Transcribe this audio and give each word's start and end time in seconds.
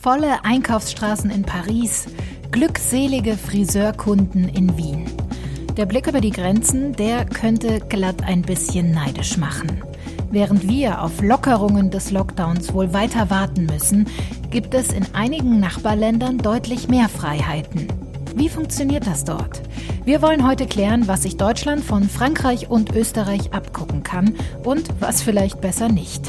Volle 0.00 0.44
Einkaufsstraßen 0.44 1.30
in 1.30 1.42
Paris, 1.42 2.06
glückselige 2.50 3.36
Friseurkunden 3.36 4.48
in 4.48 4.76
Wien. 4.76 5.06
Der 5.76 5.86
Blick 5.86 6.06
über 6.06 6.20
die 6.20 6.32
Grenzen, 6.32 6.92
der 6.92 7.24
könnte 7.24 7.78
glatt 7.78 8.22
ein 8.24 8.42
bisschen 8.42 8.90
neidisch 8.90 9.36
machen. 9.36 9.82
Während 10.30 10.68
wir 10.68 11.02
auf 11.02 11.22
Lockerungen 11.22 11.90
des 11.90 12.10
Lockdowns 12.10 12.74
wohl 12.74 12.92
weiter 12.92 13.30
warten 13.30 13.66
müssen, 13.66 14.06
gibt 14.50 14.74
es 14.74 14.92
in 14.92 15.06
einigen 15.14 15.60
Nachbarländern 15.60 16.38
deutlich 16.38 16.88
mehr 16.88 17.08
Freiheiten. 17.08 17.86
Wie 18.34 18.48
funktioniert 18.48 19.06
das 19.06 19.24
dort? 19.24 19.62
Wir 20.04 20.22
wollen 20.22 20.46
heute 20.46 20.66
klären, 20.66 21.06
was 21.06 21.22
sich 21.22 21.36
Deutschland 21.36 21.84
von 21.84 22.08
Frankreich 22.08 22.70
und 22.70 22.94
Österreich 22.94 23.52
abgucken 23.52 24.02
kann 24.02 24.34
und 24.64 24.88
was 25.00 25.22
vielleicht 25.22 25.60
besser 25.60 25.88
nicht. 25.88 26.22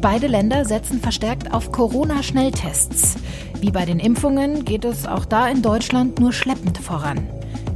Beide 0.00 0.26
Länder 0.26 0.64
setzen 0.64 1.00
verstärkt 1.00 1.52
auf 1.54 1.72
Corona-Schnelltests. 1.72 3.16
Wie 3.60 3.70
bei 3.70 3.84
den 3.84 4.00
Impfungen 4.00 4.64
geht 4.64 4.84
es 4.84 5.06
auch 5.06 5.24
da 5.24 5.48
in 5.48 5.62
Deutschland 5.62 6.18
nur 6.18 6.32
schleppend 6.32 6.78
voran. 6.78 7.28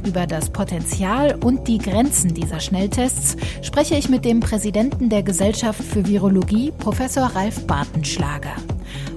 Über 0.05 0.27
das 0.27 0.49
Potenzial 0.49 1.35
und 1.43 1.67
die 1.67 1.77
Grenzen 1.77 2.33
dieser 2.33 2.59
Schnelltests 2.59 3.37
spreche 3.61 3.95
ich 3.95 4.09
mit 4.09 4.25
dem 4.25 4.39
Präsidenten 4.39 5.09
der 5.09 5.23
Gesellschaft 5.23 5.81
für 5.81 6.07
Virologie, 6.07 6.71
Professor 6.77 7.27
Ralf 7.27 7.65
Bartenschlager. 7.67 8.55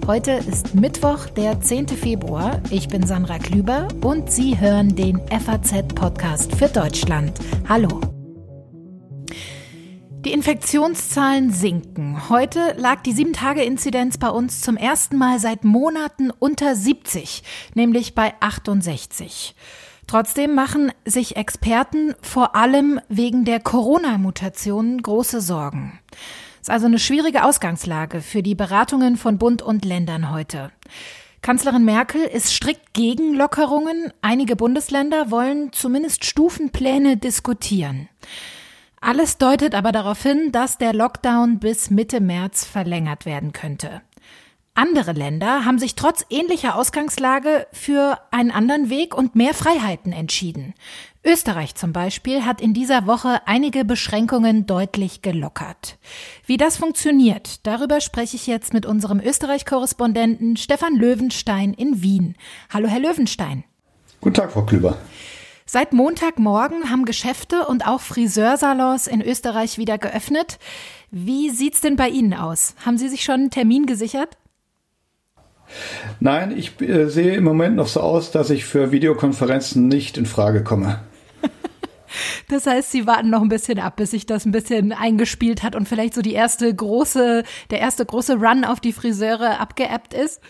Heute 0.06 0.32
ist 0.32 0.74
Mittwoch, 0.74 1.30
der 1.30 1.62
10. 1.62 1.88
Februar. 1.88 2.60
Ich 2.68 2.88
bin 2.88 3.06
Sandra 3.06 3.38
Klüber 3.38 3.88
und 4.02 4.30
Sie 4.30 4.60
hören 4.60 4.95
den 4.95 5.18
FAZ-Podcast 5.28 6.54
für 6.56 6.68
Deutschland. 6.68 7.32
Hallo. 7.66 8.02
Die 10.26 10.32
Infektionszahlen 10.32 11.50
sinken. 11.50 12.28
Heute 12.28 12.74
lag 12.76 13.00
die 13.00 13.14
7-Tage-Inzidenz 13.14 14.18
bei 14.18 14.28
uns 14.28 14.60
zum 14.60 14.76
ersten 14.76 15.16
Mal 15.16 15.38
seit 15.38 15.64
Monaten 15.64 16.30
unter 16.30 16.76
70, 16.76 17.42
nämlich 17.74 18.14
bei 18.14 18.34
68. 18.40 19.54
Trotzdem 20.07 20.54
machen 20.54 20.92
sich 21.07 21.36
Experten 21.36 22.14
vor 22.20 22.54
allem 22.54 23.01
wegen 23.09 23.46
der 23.46 23.59
Corona-Mutationen 23.59 25.01
große 25.01 25.40
Sorgen. 25.40 25.98
Ist 26.65 26.70
also 26.70 26.87
eine 26.87 26.98
schwierige 26.98 27.45
Ausgangslage 27.45 28.23
für 28.23 28.43
die 28.43 28.54
Beratungen 28.54 29.18
von 29.18 29.37
Bund 29.37 29.60
und 29.60 29.84
Ländern 29.84 30.30
heute. 30.30 30.73
Kanzlerin 31.43 31.84
Merkel 31.84 32.23
ist 32.23 32.54
strikt 32.54 32.95
gegen 32.95 33.34
Lockerungen. 33.34 34.15
Einige 34.23 34.57
Bundesländer 34.57 35.30
wollen 35.30 35.74
zumindest 35.74 36.24
Stufenpläne 36.24 37.18
diskutieren. 37.18 38.09
Alles 39.02 39.37
deutet 39.37 39.74
aber 39.74 39.92
darauf 39.92 40.23
hin, 40.23 40.52
dass 40.52 40.79
der 40.79 40.95
Lockdown 40.95 41.59
bis 41.59 41.90
Mitte 41.90 42.23
März 42.23 42.65
verlängert 42.65 43.26
werden 43.26 43.52
könnte. 43.52 44.01
Andere 44.73 45.12
Länder 45.12 45.66
haben 45.66 45.79
sich 45.79 45.96
trotz 45.96 46.24
ähnlicher 46.30 46.76
Ausgangslage 46.76 47.66
für 47.73 48.18
einen 48.30 48.51
anderen 48.51 48.88
Weg 48.88 49.15
und 49.15 49.37
mehr 49.37 49.52
Freiheiten 49.52 50.12
entschieden. 50.12 50.73
Österreich 51.26 51.74
zum 51.74 51.94
Beispiel 51.94 52.44
hat 52.44 52.60
in 52.60 52.74
dieser 52.74 53.06
Woche 53.06 53.40
einige 53.46 53.86
Beschränkungen 53.86 54.66
deutlich 54.66 55.22
gelockert. 55.22 55.96
Wie 56.44 56.58
das 56.58 56.76
funktioniert, 56.76 57.66
darüber 57.66 58.02
spreche 58.02 58.36
ich 58.36 58.46
jetzt 58.46 58.74
mit 58.74 58.84
unserem 58.84 59.20
Österreich-Korrespondenten 59.20 60.58
Stefan 60.58 60.96
Löwenstein 60.96 61.72
in 61.72 62.02
Wien. 62.02 62.34
Hallo, 62.68 62.88
Herr 62.88 63.00
Löwenstein. 63.00 63.64
Guten 64.20 64.34
Tag, 64.34 64.52
Frau 64.52 64.62
Klüber. 64.66 64.98
Seit 65.64 65.94
Montagmorgen 65.94 66.91
haben 66.91 67.06
Geschäfte 67.06 67.66
und 67.66 67.86
auch 67.86 68.02
Friseursalons 68.02 69.06
in 69.06 69.22
Österreich 69.22 69.78
wieder 69.78 69.97
geöffnet. 69.97 70.58
Wie 71.10 71.48
sieht's 71.48 71.80
denn 71.80 71.97
bei 71.97 72.10
Ihnen 72.10 72.34
aus? 72.34 72.75
Haben 72.84 72.98
Sie 72.98 73.08
sich 73.08 73.25
schon 73.25 73.34
einen 73.34 73.50
Termin 73.50 73.86
gesichert? 73.86 74.36
Nein, 76.20 76.54
ich 76.54 76.78
äh, 76.82 77.06
sehe 77.08 77.34
im 77.34 77.44
Moment 77.44 77.76
noch 77.76 77.88
so 77.88 78.00
aus, 78.00 78.30
dass 78.30 78.50
ich 78.50 78.66
für 78.66 78.92
Videokonferenzen 78.92 79.88
nicht 79.88 80.18
in 80.18 80.26
Frage 80.26 80.62
komme. 80.62 81.00
Das 82.48 82.66
heißt, 82.66 82.91
Sie 82.91 83.06
warten 83.06 83.30
noch 83.30 83.42
ein 83.42 83.48
bisschen 83.48 83.78
ab, 83.78 83.97
bis 83.97 84.10
sich 84.12 84.26
das 84.26 84.44
ein 84.44 84.52
bisschen 84.52 84.92
eingespielt 84.92 85.62
hat 85.62 85.76
und 85.76 85.88
vielleicht 85.88 86.14
so 86.14 86.22
die 86.22 86.34
erste 86.34 86.72
große, 86.75 87.42
der 87.70 87.80
erste 87.80 88.04
große 88.04 88.36
Run 88.36 88.64
auf 88.64 88.80
die 88.80 88.92
Friseure 88.92 89.60
abgeappt 89.60 90.14
ist? 90.14 90.41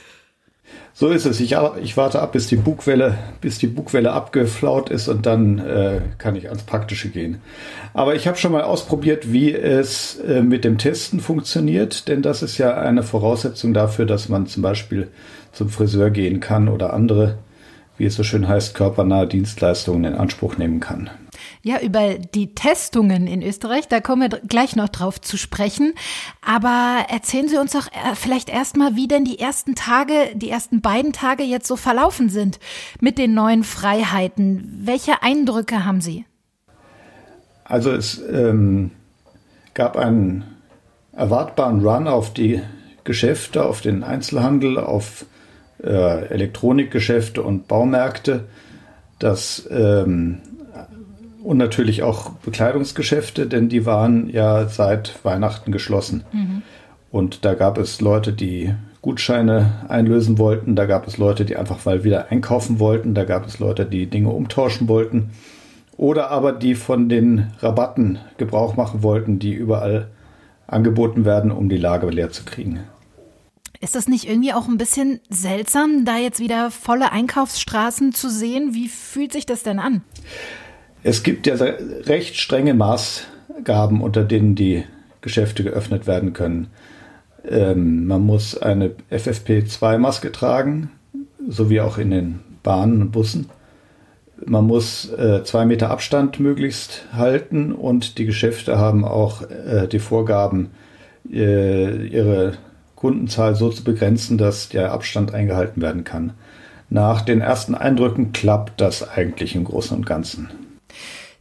So 0.92 1.08
ist 1.08 1.26
es. 1.26 1.40
Ich, 1.40 1.56
ich, 1.82 1.96
warte 1.96 2.22
ab, 2.22 2.32
bis 2.32 2.46
die 2.46 2.56
Bugwelle, 2.56 3.18
bis 3.40 3.58
die 3.58 3.66
Bugwelle 3.66 4.12
abgeflaut 4.12 4.90
ist 4.90 5.08
und 5.08 5.26
dann 5.26 5.58
äh, 5.58 6.00
kann 6.18 6.36
ich 6.36 6.48
ans 6.48 6.62
Praktische 6.62 7.08
gehen. 7.08 7.40
Aber 7.92 8.14
ich 8.14 8.28
habe 8.28 8.38
schon 8.38 8.52
mal 8.52 8.62
ausprobiert, 8.62 9.32
wie 9.32 9.52
es 9.52 10.18
äh, 10.20 10.42
mit 10.42 10.64
dem 10.64 10.78
Testen 10.78 11.20
funktioniert, 11.20 12.08
denn 12.08 12.22
das 12.22 12.42
ist 12.42 12.58
ja 12.58 12.74
eine 12.74 13.02
Voraussetzung 13.02 13.74
dafür, 13.74 14.06
dass 14.06 14.28
man 14.28 14.46
zum 14.46 14.62
Beispiel 14.62 15.08
zum 15.52 15.68
Friseur 15.68 16.10
gehen 16.10 16.40
kann 16.40 16.68
oder 16.68 16.92
andere, 16.92 17.38
wie 17.98 18.06
es 18.06 18.14
so 18.14 18.22
schön 18.22 18.46
heißt, 18.46 18.74
körpernahe 18.74 19.26
Dienstleistungen 19.26 20.04
in 20.04 20.14
Anspruch 20.14 20.58
nehmen 20.58 20.78
kann. 20.78 21.10
Ja, 21.66 21.80
über 21.80 22.18
die 22.18 22.54
Testungen 22.54 23.26
in 23.26 23.42
Österreich, 23.42 23.88
da 23.88 24.00
kommen 24.00 24.30
wir 24.30 24.38
gleich 24.40 24.76
noch 24.76 24.90
drauf 24.90 25.18
zu 25.18 25.38
sprechen. 25.38 25.94
Aber 26.44 27.06
erzählen 27.08 27.48
Sie 27.48 27.56
uns 27.56 27.72
doch 27.72 27.86
äh, 27.86 28.14
vielleicht 28.14 28.50
erstmal, 28.50 28.96
wie 28.96 29.08
denn 29.08 29.24
die 29.24 29.38
ersten 29.38 29.74
Tage, 29.74 30.12
die 30.34 30.50
ersten 30.50 30.82
beiden 30.82 31.14
Tage 31.14 31.42
jetzt 31.42 31.66
so 31.66 31.76
verlaufen 31.76 32.28
sind 32.28 32.58
mit 33.00 33.16
den 33.16 33.32
neuen 33.32 33.64
Freiheiten. 33.64 34.82
Welche 34.84 35.22
Eindrücke 35.22 35.86
haben 35.86 36.02
Sie? 36.02 36.26
Also 37.64 37.92
es 37.92 38.22
ähm, 38.30 38.90
gab 39.72 39.96
einen 39.96 40.44
erwartbaren 41.12 41.80
Run 41.80 42.08
auf 42.08 42.34
die 42.34 42.60
Geschäfte, 43.04 43.64
auf 43.64 43.80
den 43.80 44.04
Einzelhandel, 44.04 44.78
auf 44.78 45.24
äh, 45.82 46.26
Elektronikgeschäfte 46.26 47.42
und 47.42 47.68
Baumärkte. 47.68 48.48
Das 49.18 49.66
ähm, 49.70 50.42
und 51.44 51.58
natürlich 51.58 52.02
auch 52.02 52.30
Bekleidungsgeschäfte, 52.30 53.46
denn 53.46 53.68
die 53.68 53.84
waren 53.86 54.30
ja 54.30 54.66
seit 54.66 55.24
Weihnachten 55.24 55.72
geschlossen. 55.72 56.24
Mhm. 56.32 56.62
Und 57.10 57.44
da 57.44 57.54
gab 57.54 57.78
es 57.78 58.00
Leute, 58.00 58.32
die 58.32 58.74
Gutscheine 59.02 59.84
einlösen 59.88 60.38
wollten, 60.38 60.74
da 60.74 60.86
gab 60.86 61.06
es 61.06 61.18
Leute, 61.18 61.44
die 61.44 61.56
einfach 61.56 61.84
mal 61.84 62.02
wieder 62.02 62.32
einkaufen 62.32 62.80
wollten, 62.80 63.14
da 63.14 63.24
gab 63.24 63.46
es 63.46 63.58
Leute, 63.58 63.84
die 63.84 64.06
Dinge 64.06 64.30
umtauschen 64.30 64.88
wollten 64.88 65.30
oder 65.98 66.30
aber 66.30 66.52
die 66.52 66.74
von 66.74 67.08
den 67.10 67.52
Rabatten 67.60 68.18
Gebrauch 68.38 68.76
machen 68.76 69.02
wollten, 69.02 69.38
die 69.38 69.52
überall 69.52 70.08
angeboten 70.66 71.26
werden, 71.26 71.52
um 71.52 71.68
die 71.68 71.76
Lage 71.76 72.08
leer 72.08 72.30
zu 72.30 72.44
kriegen. 72.44 72.80
Ist 73.80 73.94
das 73.94 74.08
nicht 74.08 74.26
irgendwie 74.26 74.54
auch 74.54 74.66
ein 74.66 74.78
bisschen 74.78 75.20
seltsam, 75.28 76.06
da 76.06 76.16
jetzt 76.16 76.40
wieder 76.40 76.70
volle 76.70 77.12
Einkaufsstraßen 77.12 78.14
zu 78.14 78.30
sehen? 78.30 78.72
Wie 78.72 78.88
fühlt 78.88 79.32
sich 79.32 79.44
das 79.44 79.62
denn 79.62 79.78
an? 79.78 80.02
Es 81.06 81.22
gibt 81.22 81.46
ja 81.46 81.54
recht 81.54 82.36
strenge 82.36 82.72
Maßgaben, 82.72 84.00
unter 84.00 84.24
denen 84.24 84.54
die 84.54 84.84
Geschäfte 85.20 85.62
geöffnet 85.62 86.06
werden 86.06 86.32
können. 86.32 86.68
Ähm, 87.46 88.06
man 88.06 88.22
muss 88.22 88.56
eine 88.56 88.92
FFP2-Maske 89.10 90.32
tragen, 90.32 90.90
sowie 91.46 91.80
auch 91.80 91.98
in 91.98 92.10
den 92.10 92.40
Bahnen 92.62 93.02
und 93.02 93.12
Bussen. 93.12 93.50
Man 94.46 94.66
muss 94.66 95.12
äh, 95.12 95.44
zwei 95.44 95.66
Meter 95.66 95.90
Abstand 95.90 96.40
möglichst 96.40 97.04
halten 97.12 97.72
und 97.72 98.16
die 98.16 98.24
Geschäfte 98.24 98.78
haben 98.78 99.04
auch 99.04 99.42
äh, 99.42 99.86
die 99.86 99.98
Vorgaben, 99.98 100.70
äh, 101.30 102.06
ihre 102.06 102.54
Kundenzahl 102.96 103.56
so 103.56 103.68
zu 103.68 103.84
begrenzen, 103.84 104.38
dass 104.38 104.70
der 104.70 104.92
Abstand 104.92 105.34
eingehalten 105.34 105.82
werden 105.82 106.04
kann. 106.04 106.32
Nach 106.88 107.20
den 107.20 107.42
ersten 107.42 107.74
Eindrücken 107.74 108.32
klappt 108.32 108.80
das 108.80 109.06
eigentlich 109.06 109.54
im 109.54 109.64
Großen 109.64 109.94
und 109.94 110.06
Ganzen. 110.06 110.48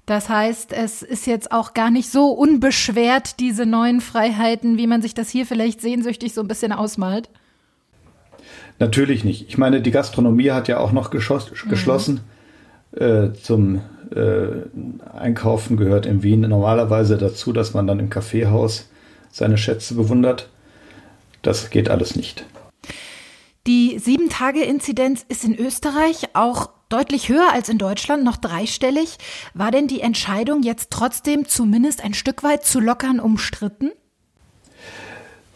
Das 0.06 0.28
heißt, 0.28 0.74
es 0.74 1.02
ist 1.02 1.28
jetzt 1.28 1.52
auch 1.52 1.74
gar 1.74 1.90
nicht 1.90 2.12
so 2.12 2.28
unbeschwert, 2.28 3.40
diese 3.40 3.66
neuen 3.66 4.02
Freiheiten, 4.02 4.78
wie 4.78 4.88
man 4.88 5.02
sich 5.02 5.14
das 5.14 5.30
hier 5.30 5.46
vielleicht 5.46 5.80
sehnsüchtig 5.80 6.34
so 6.34 6.42
ein 6.42 6.48
bisschen 6.48 6.74
ausmalt. 6.74 7.30
Natürlich 8.80 9.24
nicht. 9.24 9.48
Ich 9.48 9.58
meine, 9.58 9.82
die 9.82 9.92
Gastronomie 9.92 10.52
hat 10.52 10.68
ja 10.68 10.80
auch 10.80 10.92
noch 10.92 11.14
mhm. 11.14 11.70
geschlossen. 11.70 12.22
Äh, 12.92 13.34
zum 13.42 13.82
äh, 14.14 14.48
Einkaufen 15.18 15.78
gehört 15.78 16.06
in 16.06 16.22
Wien 16.22 16.42
normalerweise 16.42 17.18
dazu, 17.18 17.54
dass 17.54 17.74
man 17.74 17.88
dann 17.88 18.00
im 18.00 18.10
Kaffeehaus 18.10 18.90
seine 19.32 19.58
Schätze 19.58 19.96
bewundert. 19.96 20.50
Das 21.42 21.70
geht 21.70 21.90
alles 21.90 22.16
nicht. 22.16 22.46
Die 23.66 23.98
Sieben-Tage-Inzidenz 23.98 25.26
ist 25.28 25.46
in 25.46 25.58
Österreich 25.58 26.30
auch 26.34 26.70
deutlich 26.94 27.28
höher 27.28 27.52
als 27.52 27.70
in 27.70 27.78
Deutschland, 27.78 28.24
noch 28.24 28.38
dreistellig. 28.38 29.18
War 29.54 29.72
denn 29.72 29.88
die 29.88 30.02
Entscheidung 30.02 30.64
jetzt 30.64 30.92
trotzdem 30.92 31.48
zumindest 31.48 32.04
ein 32.04 32.14
Stück 32.14 32.44
weit 32.44 32.64
zu 32.64 32.80
lockern 32.80 33.20
umstritten? 33.20 33.92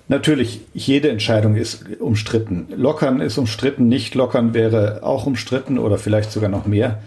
Natürlich, 0.10 0.62
jede 0.74 1.10
Entscheidung 1.10 1.56
ist 1.56 2.00
umstritten. 2.00 2.68
Lockern 2.76 3.20
ist 3.20 3.38
umstritten, 3.38 3.88
nicht 3.88 4.16
lockern 4.16 4.54
wäre 4.54 5.04
auch 5.04 5.28
umstritten 5.28 5.78
oder 5.78 5.98
vielleicht 5.98 6.32
sogar 6.32 6.50
noch 6.50 6.66
mehr. 6.66 7.00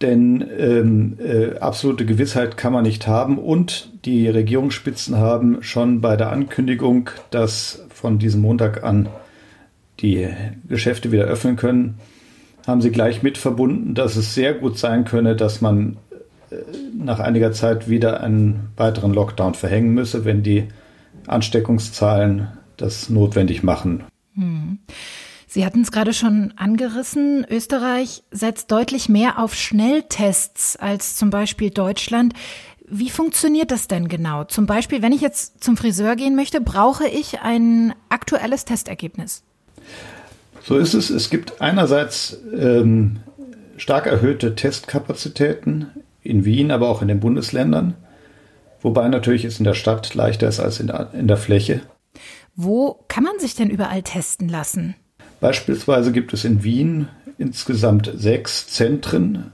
denn 0.00 0.48
ähm, 0.58 1.18
äh, 1.18 1.58
absolute 1.58 2.06
Gewissheit 2.06 2.56
kann 2.56 2.72
man 2.72 2.84
nicht 2.84 3.06
haben. 3.06 3.38
Und 3.38 3.90
die 4.04 4.28
Regierungsspitzen 4.28 5.16
haben 5.16 5.62
schon 5.62 6.00
bei 6.00 6.16
der 6.16 6.30
Ankündigung, 6.30 7.10
dass 7.30 7.84
von 7.92 8.18
diesem 8.18 8.42
Montag 8.42 8.84
an 8.84 9.08
die 10.00 10.28
Geschäfte 10.68 11.10
wieder 11.10 11.24
öffnen 11.24 11.56
können, 11.56 11.98
haben 12.68 12.80
sie 12.82 12.90
gleich 12.90 13.22
mit 13.22 13.38
verbunden, 13.38 13.94
dass 13.94 14.16
es 14.16 14.34
sehr 14.34 14.54
gut 14.54 14.78
sein 14.78 15.04
könne, 15.04 15.34
dass 15.34 15.60
man 15.60 15.96
äh, 16.50 16.56
nach 16.94 17.18
einiger 17.18 17.52
Zeit 17.52 17.88
wieder 17.88 18.20
einen 18.20 18.68
weiteren 18.76 19.12
Lockdown 19.14 19.54
verhängen 19.54 19.94
müsse, 19.94 20.24
wenn 20.24 20.42
die 20.42 20.68
Ansteckungszahlen 21.26 22.48
das 22.76 23.08
notwendig 23.10 23.62
machen. 23.62 24.04
Hm. 24.34 24.78
Sie 25.50 25.64
hatten 25.64 25.80
es 25.80 25.90
gerade 25.90 26.12
schon 26.12 26.52
angerissen. 26.56 27.46
Österreich 27.48 28.22
setzt 28.30 28.70
deutlich 28.70 29.08
mehr 29.08 29.38
auf 29.38 29.54
Schnelltests 29.54 30.76
als 30.76 31.16
zum 31.16 31.30
Beispiel 31.30 31.70
Deutschland. 31.70 32.34
Wie 32.86 33.08
funktioniert 33.08 33.70
das 33.70 33.88
denn 33.88 34.08
genau? 34.08 34.44
Zum 34.44 34.66
Beispiel, 34.66 35.00
wenn 35.00 35.12
ich 35.12 35.22
jetzt 35.22 35.64
zum 35.64 35.78
Friseur 35.78 36.16
gehen 36.16 36.36
möchte, 36.36 36.60
brauche 36.60 37.06
ich 37.08 37.40
ein 37.40 37.94
aktuelles 38.10 38.66
Testergebnis. 38.66 39.42
So 40.62 40.76
ist 40.76 40.94
es. 40.94 41.10
Es 41.10 41.30
gibt 41.30 41.60
einerseits 41.60 42.38
ähm, 42.56 43.18
stark 43.76 44.06
erhöhte 44.06 44.54
Testkapazitäten 44.54 45.86
in 46.22 46.44
Wien, 46.44 46.70
aber 46.70 46.88
auch 46.88 47.02
in 47.02 47.08
den 47.08 47.20
Bundesländern. 47.20 47.94
Wobei 48.80 49.08
natürlich 49.08 49.44
es 49.44 49.58
in 49.58 49.64
der 49.64 49.74
Stadt 49.74 50.14
leichter 50.14 50.48
ist 50.48 50.60
als 50.60 50.80
in 50.80 50.88
der, 50.88 51.10
in 51.12 51.26
der 51.26 51.36
Fläche. 51.36 51.80
Wo 52.54 53.04
kann 53.08 53.24
man 53.24 53.38
sich 53.38 53.54
denn 53.54 53.70
überall 53.70 54.02
testen 54.02 54.48
lassen? 54.48 54.94
Beispielsweise 55.40 56.12
gibt 56.12 56.32
es 56.32 56.44
in 56.44 56.64
Wien 56.64 57.08
insgesamt 57.38 58.10
sechs 58.16 58.66
Zentren, 58.66 59.52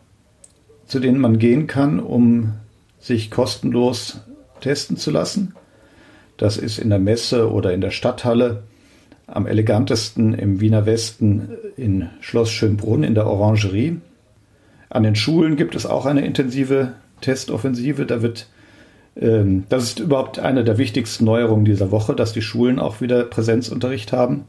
zu 0.86 1.00
denen 1.00 1.20
man 1.20 1.38
gehen 1.38 1.66
kann, 1.66 2.00
um 2.00 2.54
sich 2.98 3.30
kostenlos 3.30 4.20
testen 4.60 4.96
zu 4.96 5.10
lassen. 5.10 5.54
Das 6.38 6.56
ist 6.56 6.78
in 6.78 6.88
der 6.90 6.98
Messe 6.98 7.52
oder 7.52 7.72
in 7.74 7.82
der 7.82 7.90
Stadthalle, 7.90 8.64
am 9.26 9.46
elegantesten 9.46 10.34
im 10.34 10.60
Wiener 10.60 10.86
Westen 10.86 11.48
in 11.76 12.08
Schloss 12.20 12.50
Schönbrunn 12.50 13.02
in 13.02 13.14
der 13.14 13.26
Orangerie. 13.26 14.00
An 14.90 15.02
den 15.02 15.16
Schulen 15.16 15.56
gibt 15.56 15.74
es 15.74 15.86
auch 15.86 16.06
eine 16.06 16.24
intensive 16.24 16.92
Testoffensive. 17.20 18.06
Da 18.06 18.22
wird, 18.22 18.48
ähm, 19.16 19.64
das 19.68 19.84
ist 19.84 20.00
überhaupt 20.00 20.38
eine 20.38 20.62
der 20.62 20.78
wichtigsten 20.78 21.24
Neuerungen 21.24 21.64
dieser 21.64 21.90
Woche, 21.90 22.14
dass 22.14 22.32
die 22.32 22.42
Schulen 22.42 22.78
auch 22.78 23.00
wieder 23.00 23.24
Präsenzunterricht 23.24 24.12
haben. 24.12 24.44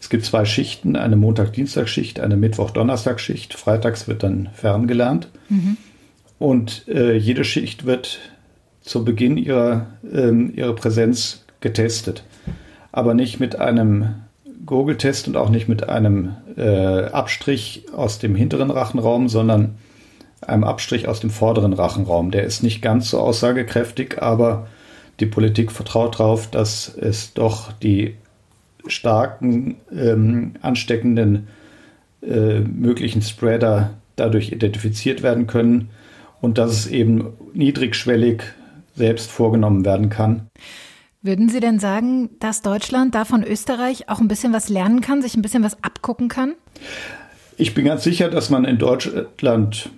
Es 0.00 0.10
gibt 0.10 0.24
zwei 0.24 0.44
Schichten, 0.44 0.96
eine 0.96 1.16
Montag-Dienstag-Schicht, 1.16 2.20
eine 2.20 2.36
Mittwoch-Donnerstag-Schicht. 2.36 3.54
Freitags 3.54 4.08
wird 4.08 4.22
dann 4.22 4.50
ferngelernt. 4.52 5.28
Mhm. 5.48 5.76
Und 6.38 6.86
äh, 6.88 7.16
jede 7.16 7.44
Schicht 7.44 7.86
wird 7.86 8.18
zu 8.82 9.04
Beginn 9.04 9.36
ihrer, 9.36 9.86
ähm, 10.12 10.52
ihrer 10.54 10.74
Präsenz 10.74 11.44
getestet. 11.60 12.24
Aber 12.96 13.12
nicht 13.12 13.40
mit 13.40 13.60
einem 13.60 14.14
Gurgeltest 14.64 15.28
und 15.28 15.36
auch 15.36 15.50
nicht 15.50 15.68
mit 15.68 15.86
einem 15.86 16.34
äh, 16.56 17.04
Abstrich 17.04 17.84
aus 17.94 18.18
dem 18.18 18.34
hinteren 18.34 18.70
Rachenraum, 18.70 19.28
sondern 19.28 19.76
einem 20.40 20.64
Abstrich 20.64 21.06
aus 21.06 21.20
dem 21.20 21.28
vorderen 21.28 21.74
Rachenraum. 21.74 22.30
Der 22.30 22.44
ist 22.44 22.62
nicht 22.62 22.80
ganz 22.80 23.10
so 23.10 23.20
aussagekräftig, 23.20 24.22
aber 24.22 24.66
die 25.20 25.26
Politik 25.26 25.72
vertraut 25.72 26.18
darauf, 26.18 26.50
dass 26.50 26.88
es 26.96 27.34
doch 27.34 27.70
die 27.70 28.14
starken 28.86 29.76
ähm, 29.94 30.54
ansteckenden 30.62 31.48
äh, 32.22 32.60
möglichen 32.60 33.20
Spreader 33.20 33.90
dadurch 34.16 34.52
identifiziert 34.52 35.22
werden 35.22 35.46
können 35.46 35.90
und 36.40 36.56
dass 36.56 36.72
es 36.72 36.86
eben 36.86 37.34
niedrigschwellig 37.52 38.42
selbst 38.94 39.30
vorgenommen 39.30 39.84
werden 39.84 40.08
kann. 40.08 40.48
Würden 41.26 41.48
Sie 41.48 41.58
denn 41.58 41.80
sagen, 41.80 42.30
dass 42.38 42.62
Deutschland 42.62 43.16
da 43.16 43.24
von 43.24 43.42
Österreich 43.42 44.08
auch 44.08 44.20
ein 44.20 44.28
bisschen 44.28 44.52
was 44.52 44.68
lernen 44.68 45.00
kann, 45.00 45.22
sich 45.22 45.36
ein 45.36 45.42
bisschen 45.42 45.64
was 45.64 45.82
abgucken 45.82 46.28
kann? 46.28 46.54
Ich 47.56 47.74
bin 47.74 47.84
ganz 47.84 48.04
sicher, 48.04 48.30
dass 48.30 48.48
man 48.48 48.64
in 48.64 48.78
Deutschland 48.78 49.90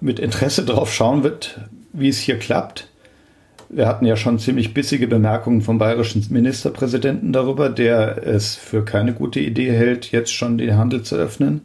mit 0.00 0.18
Interesse 0.18 0.64
darauf 0.64 0.92
schauen 0.92 1.22
wird, 1.22 1.60
wie 1.92 2.08
es 2.08 2.18
hier 2.18 2.40
klappt. 2.40 2.88
Wir 3.68 3.86
hatten 3.86 4.04
ja 4.04 4.16
schon 4.16 4.40
ziemlich 4.40 4.74
bissige 4.74 5.06
Bemerkungen 5.06 5.62
vom 5.62 5.78
bayerischen 5.78 6.26
Ministerpräsidenten 6.28 7.32
darüber, 7.32 7.68
der 7.68 8.26
es 8.26 8.56
für 8.56 8.84
keine 8.84 9.12
gute 9.12 9.38
Idee 9.38 9.70
hält, 9.70 10.10
jetzt 10.10 10.34
schon 10.34 10.58
den 10.58 10.76
Handel 10.76 11.04
zu 11.04 11.14
öffnen. 11.14 11.60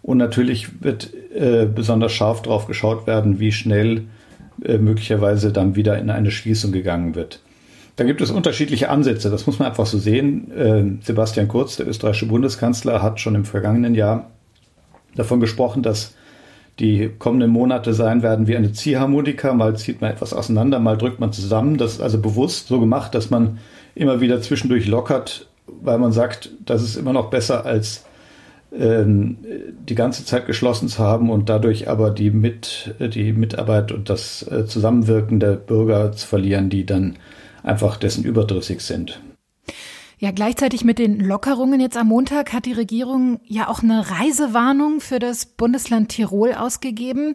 Und 0.00 0.18
natürlich 0.18 0.80
wird 0.80 1.10
äh, 1.34 1.66
besonders 1.66 2.12
scharf 2.12 2.42
darauf 2.42 2.68
geschaut 2.68 3.08
werden, 3.08 3.40
wie 3.40 3.50
schnell 3.50 4.04
äh, 4.64 4.78
möglicherweise 4.78 5.50
dann 5.52 5.74
wieder 5.74 5.98
in 5.98 6.08
eine 6.08 6.30
Schließung 6.30 6.70
gegangen 6.70 7.16
wird. 7.16 7.40
Da 8.02 8.06
gibt 8.08 8.20
es 8.20 8.32
unterschiedliche 8.32 8.90
Ansätze, 8.90 9.30
das 9.30 9.46
muss 9.46 9.60
man 9.60 9.68
einfach 9.68 9.86
so 9.86 9.96
sehen. 9.96 10.50
Äh, 10.50 11.04
Sebastian 11.04 11.46
Kurz, 11.46 11.76
der 11.76 11.86
österreichische 11.86 12.26
Bundeskanzler, 12.26 13.00
hat 13.00 13.20
schon 13.20 13.36
im 13.36 13.44
vergangenen 13.44 13.94
Jahr 13.94 14.32
davon 15.14 15.38
gesprochen, 15.38 15.84
dass 15.84 16.16
die 16.80 17.10
kommenden 17.16 17.50
Monate 17.50 17.94
sein 17.94 18.24
werden 18.24 18.48
wie 18.48 18.56
eine 18.56 18.72
Ziehharmonika. 18.72 19.54
Mal 19.54 19.76
zieht 19.76 20.00
man 20.00 20.10
etwas 20.10 20.32
auseinander, 20.34 20.80
mal 20.80 20.98
drückt 20.98 21.20
man 21.20 21.32
zusammen. 21.32 21.78
Das 21.78 21.92
ist 21.92 22.00
also 22.00 22.18
bewusst 22.18 22.66
so 22.66 22.80
gemacht, 22.80 23.14
dass 23.14 23.30
man 23.30 23.58
immer 23.94 24.20
wieder 24.20 24.42
zwischendurch 24.42 24.88
lockert, 24.88 25.46
weil 25.68 25.98
man 25.98 26.10
sagt, 26.10 26.50
das 26.66 26.82
ist 26.82 26.96
immer 26.96 27.12
noch 27.12 27.30
besser 27.30 27.64
als 27.64 28.04
ähm, 28.76 29.36
die 29.88 29.94
ganze 29.94 30.24
Zeit 30.24 30.46
geschlossen 30.46 30.88
zu 30.88 30.98
haben 30.98 31.30
und 31.30 31.48
dadurch 31.48 31.88
aber 31.88 32.10
die, 32.10 32.32
Mit, 32.32 32.96
die 32.98 33.32
Mitarbeit 33.32 33.92
und 33.92 34.10
das 34.10 34.44
äh, 34.50 34.66
Zusammenwirken 34.66 35.38
der 35.38 35.52
Bürger 35.52 36.10
zu 36.10 36.26
verlieren, 36.26 36.68
die 36.68 36.84
dann 36.84 37.14
einfach 37.62 37.96
dessen 37.96 38.24
überdrüssig 38.24 38.80
sind. 38.80 39.20
Ja, 40.18 40.30
gleichzeitig 40.30 40.84
mit 40.84 41.00
den 41.00 41.18
Lockerungen 41.18 41.80
jetzt 41.80 41.96
am 41.96 42.06
Montag 42.06 42.52
hat 42.52 42.64
die 42.64 42.72
Regierung 42.72 43.40
ja 43.44 43.68
auch 43.68 43.82
eine 43.82 44.08
Reisewarnung 44.08 45.00
für 45.00 45.18
das 45.18 45.46
Bundesland 45.46 46.10
Tirol 46.10 46.52
ausgegeben. 46.52 47.34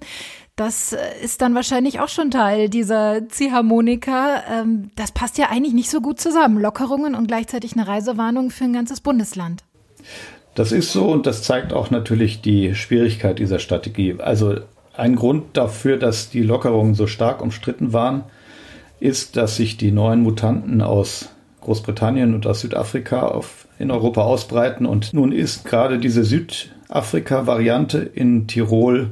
Das 0.55 0.93
äh, 0.93 0.97
ist 1.21 1.41
dann 1.41 1.53
wahrscheinlich 1.53 1.99
auch 1.99 2.07
schon 2.07 2.31
Teil 2.31 2.69
dieser 2.69 3.27
Ziehharmonika. 3.27 4.41
Ähm, 4.49 4.89
das 4.95 5.11
passt 5.11 5.37
ja 5.37 5.49
eigentlich 5.49 5.73
nicht 5.73 5.89
so 5.89 5.99
gut 5.99 6.21
zusammen. 6.21 6.61
Lockerungen 6.61 7.13
und 7.13 7.27
gleichzeitig 7.27 7.73
eine 7.73 7.87
Reisewarnung 7.87 8.51
für 8.51 8.63
ein 8.63 8.73
ganzes 8.73 9.01
Bundesland. 9.01 9.65
Das 10.55 10.71
ist 10.71 10.93
so 10.93 11.09
und 11.11 11.27
das 11.27 11.43
zeigt 11.43 11.73
auch 11.73 11.91
natürlich 11.91 12.41
die 12.41 12.73
Schwierigkeit 12.73 13.37
dieser 13.37 13.59
Strategie. 13.59 14.15
Also 14.17 14.55
ein 14.95 15.15
Grund 15.15 15.57
dafür, 15.57 15.97
dass 15.97 16.29
die 16.29 16.41
Lockerungen 16.41 16.95
so 16.95 17.05
stark 17.05 17.41
umstritten 17.41 17.91
waren, 17.91 18.23
ist, 18.99 19.37
dass 19.37 19.55
sich 19.55 19.77
die 19.77 19.91
neuen 19.91 20.21
Mutanten 20.21 20.81
aus 20.81 21.29
Großbritannien 21.61 22.33
und 22.33 22.47
aus 22.47 22.61
Südafrika 22.61 23.27
auf, 23.27 23.67
in 23.77 23.91
Europa 23.91 24.21
ausbreiten. 24.21 24.85
Und 24.85 25.13
nun 25.13 25.31
ist 25.31 25.65
gerade 25.65 25.99
diese 25.99 26.23
Südafrika-Variante 26.23 27.99
in 27.99 28.47
Tirol 28.47 29.11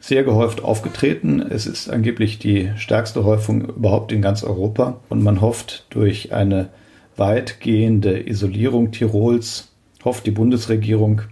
sehr 0.00 0.24
gehäuft 0.24 0.64
aufgetreten. 0.64 1.40
Es 1.40 1.66
ist 1.66 1.90
angeblich 1.90 2.38
die 2.38 2.70
stärkste 2.76 3.24
Häufung 3.24 3.68
überhaupt 3.68 4.12
in 4.12 4.22
ganz 4.22 4.42
Europa. 4.42 5.00
Und 5.10 5.22
man 5.22 5.40
hofft 5.40 5.86
durch 5.90 6.32
eine 6.32 6.70
weitgehende 7.16 8.26
Isolierung 8.26 8.92
Tirols, 8.92 9.68
hofft 10.04 10.24
die 10.26 10.30
Bundesregierung, 10.30 11.22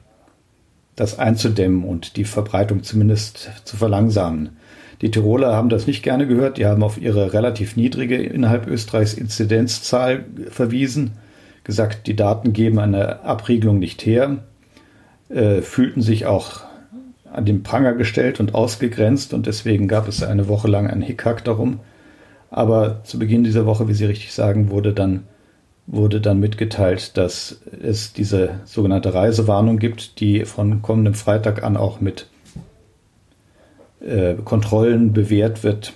das 0.96 1.18
einzudämmen 1.18 1.84
und 1.84 2.16
die 2.16 2.24
Verbreitung 2.24 2.82
zumindest 2.82 3.50
zu 3.64 3.76
verlangsamen. 3.76 4.57
Die 5.00 5.10
Tiroler 5.10 5.54
haben 5.54 5.68
das 5.68 5.86
nicht 5.86 6.02
gerne 6.02 6.26
gehört. 6.26 6.58
Die 6.58 6.66
haben 6.66 6.82
auf 6.82 7.00
ihre 7.00 7.32
relativ 7.32 7.76
niedrige 7.76 8.16
innerhalb 8.16 8.66
Österreichs 8.66 9.14
Inzidenzzahl 9.14 10.24
verwiesen, 10.50 11.12
gesagt, 11.64 12.06
die 12.06 12.16
Daten 12.16 12.52
geben 12.52 12.78
eine 12.78 13.22
Abriegelung 13.24 13.78
nicht 13.78 14.04
her, 14.04 14.38
äh, 15.28 15.60
fühlten 15.60 16.02
sich 16.02 16.26
auch 16.26 16.62
an 17.30 17.44
den 17.44 17.62
Pranger 17.62 17.92
gestellt 17.92 18.40
und 18.40 18.54
ausgegrenzt 18.54 19.34
und 19.34 19.46
deswegen 19.46 19.86
gab 19.86 20.08
es 20.08 20.22
eine 20.22 20.48
Woche 20.48 20.68
lang 20.68 20.88
einen 20.88 21.02
Hickhack 21.02 21.44
darum. 21.44 21.80
Aber 22.50 23.04
zu 23.04 23.18
Beginn 23.18 23.44
dieser 23.44 23.66
Woche, 23.66 23.88
wie 23.88 23.94
Sie 23.94 24.06
richtig 24.06 24.32
sagen, 24.32 24.70
wurde 24.70 24.94
dann, 24.94 25.24
wurde 25.86 26.20
dann 26.20 26.40
mitgeteilt, 26.40 27.16
dass 27.18 27.60
es 27.82 28.14
diese 28.14 28.60
sogenannte 28.64 29.12
Reisewarnung 29.12 29.78
gibt, 29.78 30.20
die 30.20 30.46
von 30.46 30.80
kommendem 30.80 31.14
Freitag 31.14 31.62
an 31.62 31.76
auch 31.76 32.00
mit 32.00 32.28
äh, 34.00 34.34
Kontrollen 34.44 35.12
bewährt 35.12 35.64
wird, 35.64 35.92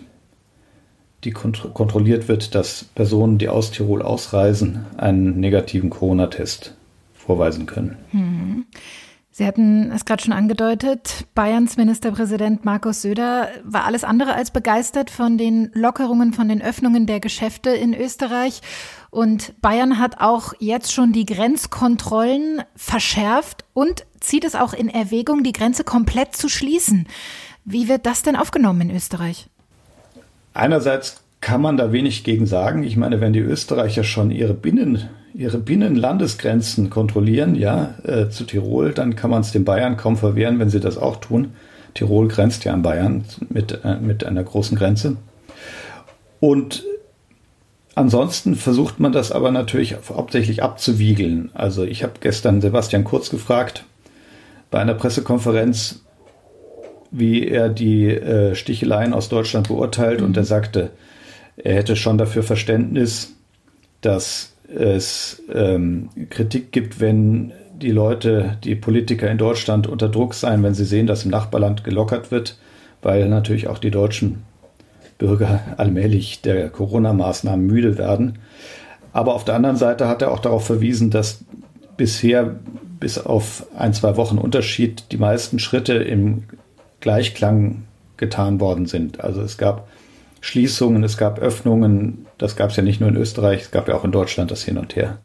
die 1.25 1.31
kont 1.31 1.71
kontrolliert 1.75 2.29
wird, 2.29 2.55
dass 2.55 2.85
Personen, 2.85 3.39
die 3.39 3.49
aus 3.49 3.71
Tirol 3.71 4.03
ausreisen, 4.03 4.87
einen 4.97 5.39
negativen 5.39 5.91
Corona-Test 5.91 6.75
vorweisen 7.15 7.67
können. 7.67 7.97
Hm. 8.11 8.65
Sie 9.35 9.47
hatten 9.47 9.91
es 9.93 10.05
gerade 10.05 10.23
schon 10.23 10.35
angedeutet, 10.35 11.25
Bayerns 11.35 11.79
Ministerpräsident 11.79 12.67
Markus 12.67 13.01
Söder 13.01 13.49
war 13.65 13.87
alles 13.87 14.05
andere 14.05 14.35
als 14.35 14.51
begeistert 14.51 15.09
von 15.09 15.39
den 15.39 15.71
Lockerungen, 15.73 16.35
von 16.35 16.51
den 16.51 16.61
Öffnungen 16.61 17.07
der 17.07 17.19
Geschäfte 17.19 17.71
in 17.71 17.95
Österreich. 17.95 18.61
Und 19.09 19.59
Bayern 19.63 19.99
hat 19.99 20.21
auch 20.21 20.53
jetzt 20.59 20.93
schon 20.93 21.13
die 21.13 21.25
Grenzkontrollen 21.25 22.63
verschärft 22.77 23.65
und 23.73 24.05
zieht 24.21 24.45
es 24.45 24.55
auch 24.55 24.75
in 24.75 24.91
Erwägung, 24.91 25.43
die 25.43 25.53
Grenze 25.53 25.83
komplett 25.83 26.37
zu 26.37 26.51
schließen. 26.51 27.07
Wie 27.65 27.89
wird 27.89 28.07
das 28.07 28.23
denn 28.23 28.37
aufgenommen 28.37 28.83
in 28.83 28.97
Österreich? 28.97 29.49
Einerseits 30.55 31.23
kann 31.41 31.61
man 31.61 31.77
da 31.77 31.93
wenig 31.93 32.25
gegen 32.25 32.47
sagen. 32.47 32.85
Ich 32.85 32.97
meine, 32.97 33.21
wenn 33.21 33.33
die 33.33 33.41
Österreicher 33.41 34.05
schon 34.05 34.31
ihre 34.31 34.55
Binnen, 34.55 35.09
ihre 35.35 35.59
Binnenlandesgrenzen 35.59 36.91
kontrollieren, 36.91 37.55
ja, 37.55 37.95
äh, 38.05 38.29
zu 38.29 38.45
Tirol, 38.45 38.93
dann 38.93 39.17
kann 39.17 39.31
man 39.31 39.41
es 39.41 39.53
den 39.53 39.65
Bayern 39.65 39.97
kaum 39.97 40.17
verwehren, 40.17 40.59
wenn 40.59 40.71
sie 40.71 40.81
das 40.81 40.99
auch 40.99 41.17
tun. 41.17 41.53
Tirol 41.95 42.29
grenzt 42.29 42.65
ja 42.65 42.73
an 42.73 42.83
Bayern 42.83 43.25
mit, 43.49 43.81
äh, 43.85 43.97
mit 43.97 44.25
einer 44.25 44.43
großen 44.43 44.77
Grenze. 44.77 45.17
Und 46.41 46.85
ansonsten 47.95 48.55
versucht 48.55 49.01
man 49.01 49.13
das 49.13 49.33
aber 49.33 49.51
natürlich 49.51 49.97
hauptsächlich 50.09 50.63
abzuwiegeln. 50.63 51.51
Also 51.55 51.85
ich 51.85 52.03
habe 52.03 52.15
gestern 52.21 52.61
Sebastian 52.61 53.05
Kurz 53.05 53.31
gefragt 53.31 53.85
bei 54.71 54.81
einer 54.81 54.95
Pressekonferenz, 54.95 56.03
wie 57.13 57.47
er 57.47 57.69
die 57.69 58.09
äh, 58.09 58.55
Sticheleien 58.55 59.13
aus 59.13 59.29
Deutschland 59.29 59.69
beurteilt 59.69 60.21
mhm. 60.21 60.27
und 60.27 60.37
er 60.37 60.45
sagte, 60.45 60.91
er 61.57 61.75
hätte 61.75 61.95
schon 61.95 62.19
dafür 62.19 62.43
Verständnis, 62.43 63.35
dass 64.01 64.55
es 64.75 65.43
ähm, 65.53 66.09
Kritik 66.31 66.73
gibt, 66.73 66.99
wenn 66.99 67.53
die 67.75 67.91
Leute, 67.91 68.57
die 68.65 68.75
Politiker 68.75 69.31
in 69.31 69.39
Deutschland 69.39 69.87
unter 69.87 70.09
Druck 70.09 70.35
seien, 70.35 70.63
wenn 70.63 70.75
sie 70.75 70.85
sehen, 70.85 71.07
dass 71.07 71.25
im 71.25 71.31
Nachbarland 71.31 71.85
gelockert 71.85 72.31
wird, 72.31 72.59
weil 73.03 73.29
natürlich 73.29 73.69
auch 73.69 73.79
die 73.79 73.91
deutschen 73.91 74.45
Bürger 75.19 75.61
allmählich 75.77 76.41
der 76.41 76.71
Corona-Maßnahmen 76.71 77.67
müde 77.67 77.99
werden. 77.99 78.39
Aber 79.13 79.35
auf 79.35 79.45
der 79.45 79.57
anderen 79.57 79.77
Seite 79.77 80.09
hat 80.09 80.23
er 80.23 80.31
auch 80.31 80.39
darauf 80.39 80.67
verwiesen, 80.67 81.11
dass 81.11 81.45
bisher 81.97 82.57
bis 82.99 83.19
auf 83.19 83.67
ein, 83.77 83.93
zwei 83.93 84.17
Wochen 84.17 84.39
Unterschied 84.39 85.05
die 85.13 85.19
meisten 85.19 85.59
Schritte 85.59 85.95
im 85.95 86.45
Gleichklang 87.03 87.83
getan 88.17 88.61
worden 88.61 88.87
sind. 88.87 89.21
Also 89.21 89.43
es 89.43 89.59
gab 89.59 89.89
Schließungen, 90.41 91.05
es 91.05 91.19
gab 91.19 91.39
Öffnungen. 91.39 92.27
Das 92.39 92.57
gab 92.57 92.71
es 92.71 92.77
ja 92.77 92.83
nicht 92.83 93.01
nur 93.01 93.11
in 93.11 93.17
Österreich, 93.17 93.63
es 93.63 93.71
gab 93.71 93.89
ja 93.89 93.95
auch 93.95 94.05
in 94.05 94.13
Deutschland 94.13 94.51
das 94.51 94.65
Hin 94.65 94.79
und 94.79 94.97
Her. 94.97 95.19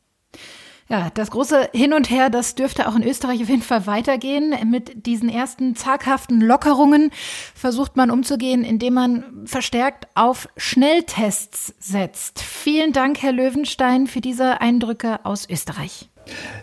Ja, 0.89 1.09
das 1.13 1.31
große 1.31 1.69
Hin 1.73 1.93
und 1.93 2.09
Her, 2.09 2.29
das 2.29 2.55
dürfte 2.55 2.87
auch 2.87 2.95
in 2.95 3.03
Österreich 3.03 3.41
auf 3.41 3.49
jeden 3.49 3.61
Fall 3.61 3.87
weitergehen. 3.87 4.55
Mit 4.71 5.05
diesen 5.05 5.27
ersten 5.27 5.75
zaghaften 5.75 6.39
Lockerungen 6.39 7.11
versucht 7.55 7.97
man 7.97 8.09
umzugehen, 8.09 8.63
indem 8.63 8.93
man 8.93 9.23
verstärkt 9.45 10.07
auf 10.15 10.47
Schnelltests 10.55 11.75
setzt. 11.79 12.41
Vielen 12.41 12.93
Dank, 12.93 13.21
Herr 13.21 13.33
Löwenstein, 13.33 14.07
für 14.07 14.21
diese 14.21 14.61
Eindrücke 14.61 15.25
aus 15.25 15.49
Österreich. 15.49 16.09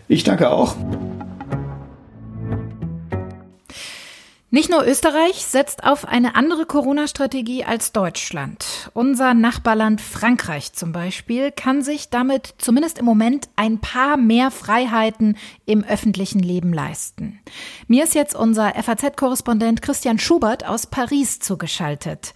Ich 0.09 0.25
danke 0.25 0.50
auch. 0.50 0.75
Nicht 4.54 4.70
nur 4.70 4.87
Österreich 4.87 5.44
setzt 5.44 5.82
auf 5.82 6.06
eine 6.06 6.37
andere 6.37 6.64
Corona-Strategie 6.64 7.64
als 7.64 7.90
Deutschland. 7.90 8.88
Unser 8.94 9.34
Nachbarland 9.34 10.00
Frankreich 10.00 10.73
zum 10.75 10.92
Beispiel 10.92 11.50
kann 11.50 11.82
sich 11.82 12.08
damit 12.08 12.54
zumindest 12.58 13.00
im 13.00 13.04
Moment 13.04 13.49
ein 13.56 13.80
paar 13.80 14.16
mehr 14.16 14.52
Freiheiten 14.52 15.37
im 15.66 15.82
öffentlichen 15.82 16.38
Leben 16.38 16.73
leisten. 16.73 17.40
Mir 17.88 18.04
ist 18.04 18.14
jetzt 18.14 18.37
unser 18.37 18.80
FAZ-Korrespondent 18.80 19.82
Christian 19.82 20.20
Schubert 20.20 20.64
aus 20.64 20.87
Paris 20.87 21.40
zugeschaltet. 21.40 22.32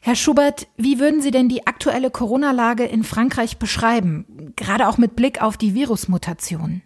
Herr 0.00 0.16
Schubert, 0.16 0.66
wie 0.76 0.98
würden 0.98 1.22
Sie 1.22 1.30
denn 1.30 1.48
die 1.48 1.68
aktuelle 1.68 2.10
Corona-Lage 2.10 2.86
in 2.86 3.04
Frankreich 3.04 3.58
beschreiben, 3.58 4.52
gerade 4.56 4.88
auch 4.88 4.98
mit 4.98 5.14
Blick 5.14 5.40
auf 5.40 5.56
die 5.56 5.76
Virusmutation? 5.76 6.82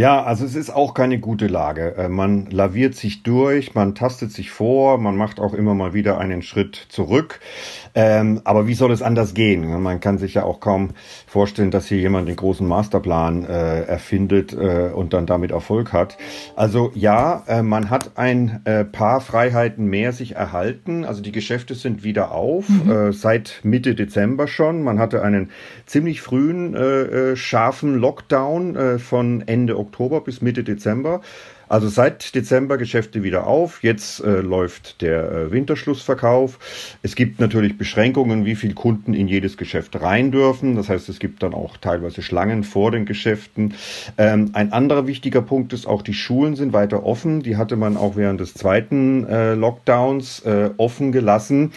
Ja, 0.00 0.22
also 0.22 0.46
es 0.46 0.54
ist 0.54 0.70
auch 0.70 0.94
keine 0.94 1.18
gute 1.18 1.46
Lage. 1.46 1.94
Äh, 1.94 2.08
man 2.08 2.46
laviert 2.46 2.94
sich 2.94 3.22
durch, 3.22 3.74
man 3.74 3.94
tastet 3.94 4.32
sich 4.32 4.50
vor, 4.50 4.96
man 4.96 5.14
macht 5.14 5.38
auch 5.38 5.52
immer 5.52 5.74
mal 5.74 5.92
wieder 5.92 6.16
einen 6.16 6.40
Schritt 6.40 6.74
zurück. 6.88 7.38
Ähm, 7.94 8.40
aber 8.44 8.66
wie 8.66 8.72
soll 8.72 8.92
es 8.92 9.02
anders 9.02 9.34
gehen? 9.34 9.82
Man 9.82 10.00
kann 10.00 10.16
sich 10.16 10.32
ja 10.32 10.44
auch 10.44 10.60
kaum 10.60 10.92
vorstellen, 11.30 11.70
dass 11.70 11.86
hier 11.86 11.98
jemand 11.98 12.26
den 12.26 12.34
großen 12.34 12.66
Masterplan 12.66 13.44
äh, 13.44 13.82
erfindet 13.82 14.52
äh, 14.52 14.90
und 14.92 15.12
dann 15.12 15.26
damit 15.26 15.52
Erfolg 15.52 15.92
hat. 15.92 16.18
Also 16.56 16.90
ja, 16.96 17.44
äh, 17.46 17.62
man 17.62 17.88
hat 17.88 18.18
ein 18.18 18.62
äh, 18.64 18.84
paar 18.84 19.20
Freiheiten 19.20 19.86
mehr 19.86 20.12
sich 20.12 20.34
erhalten. 20.34 21.04
Also 21.04 21.22
die 21.22 21.30
Geschäfte 21.30 21.76
sind 21.76 22.02
wieder 22.02 22.32
auf, 22.32 22.68
mhm. 22.68 22.90
Äh, 22.90 23.12
seit 23.12 23.60
Mitte 23.62 23.94
Dezember 23.94 24.48
schon. 24.48 24.82
Man 24.82 24.98
hatte 24.98 25.22
einen 25.22 25.50
ziemlich 25.86 26.20
frühen, 26.20 26.76
scharfen 27.36 27.94
Lockdown 27.96 28.98
von 28.98 29.42
Ende 29.46 29.78
Oktober 29.78 30.22
bis 30.22 30.40
Mitte 30.40 30.64
Dezember. 30.64 31.20
Also 31.70 31.86
seit 31.86 32.34
Dezember 32.34 32.78
Geschäfte 32.78 33.22
wieder 33.22 33.46
auf. 33.46 33.84
Jetzt 33.84 34.24
äh, 34.24 34.40
läuft 34.40 35.02
der 35.02 35.30
äh, 35.30 35.52
Winterschlussverkauf. 35.52 36.58
Es 37.04 37.14
gibt 37.14 37.38
natürlich 37.38 37.78
Beschränkungen, 37.78 38.44
wie 38.44 38.56
viel 38.56 38.74
Kunden 38.74 39.14
in 39.14 39.28
jedes 39.28 39.56
Geschäft 39.56 40.00
rein 40.02 40.32
dürfen. 40.32 40.74
Das 40.74 40.88
heißt, 40.88 41.08
es 41.08 41.20
gibt 41.20 41.44
dann 41.44 41.54
auch 41.54 41.76
teilweise 41.76 42.22
Schlangen 42.22 42.64
vor 42.64 42.90
den 42.90 43.06
Geschäften. 43.06 43.74
Ähm, 44.18 44.50
ein 44.52 44.72
anderer 44.72 45.06
wichtiger 45.06 45.42
Punkt 45.42 45.72
ist 45.72 45.86
auch, 45.86 46.02
die 46.02 46.12
Schulen 46.12 46.56
sind 46.56 46.72
weiter 46.72 47.06
offen. 47.06 47.40
Die 47.44 47.56
hatte 47.56 47.76
man 47.76 47.96
auch 47.96 48.16
während 48.16 48.40
des 48.40 48.54
zweiten 48.54 49.24
äh, 49.28 49.54
Lockdowns 49.54 50.40
äh, 50.40 50.70
offen 50.76 51.12
gelassen. 51.12 51.70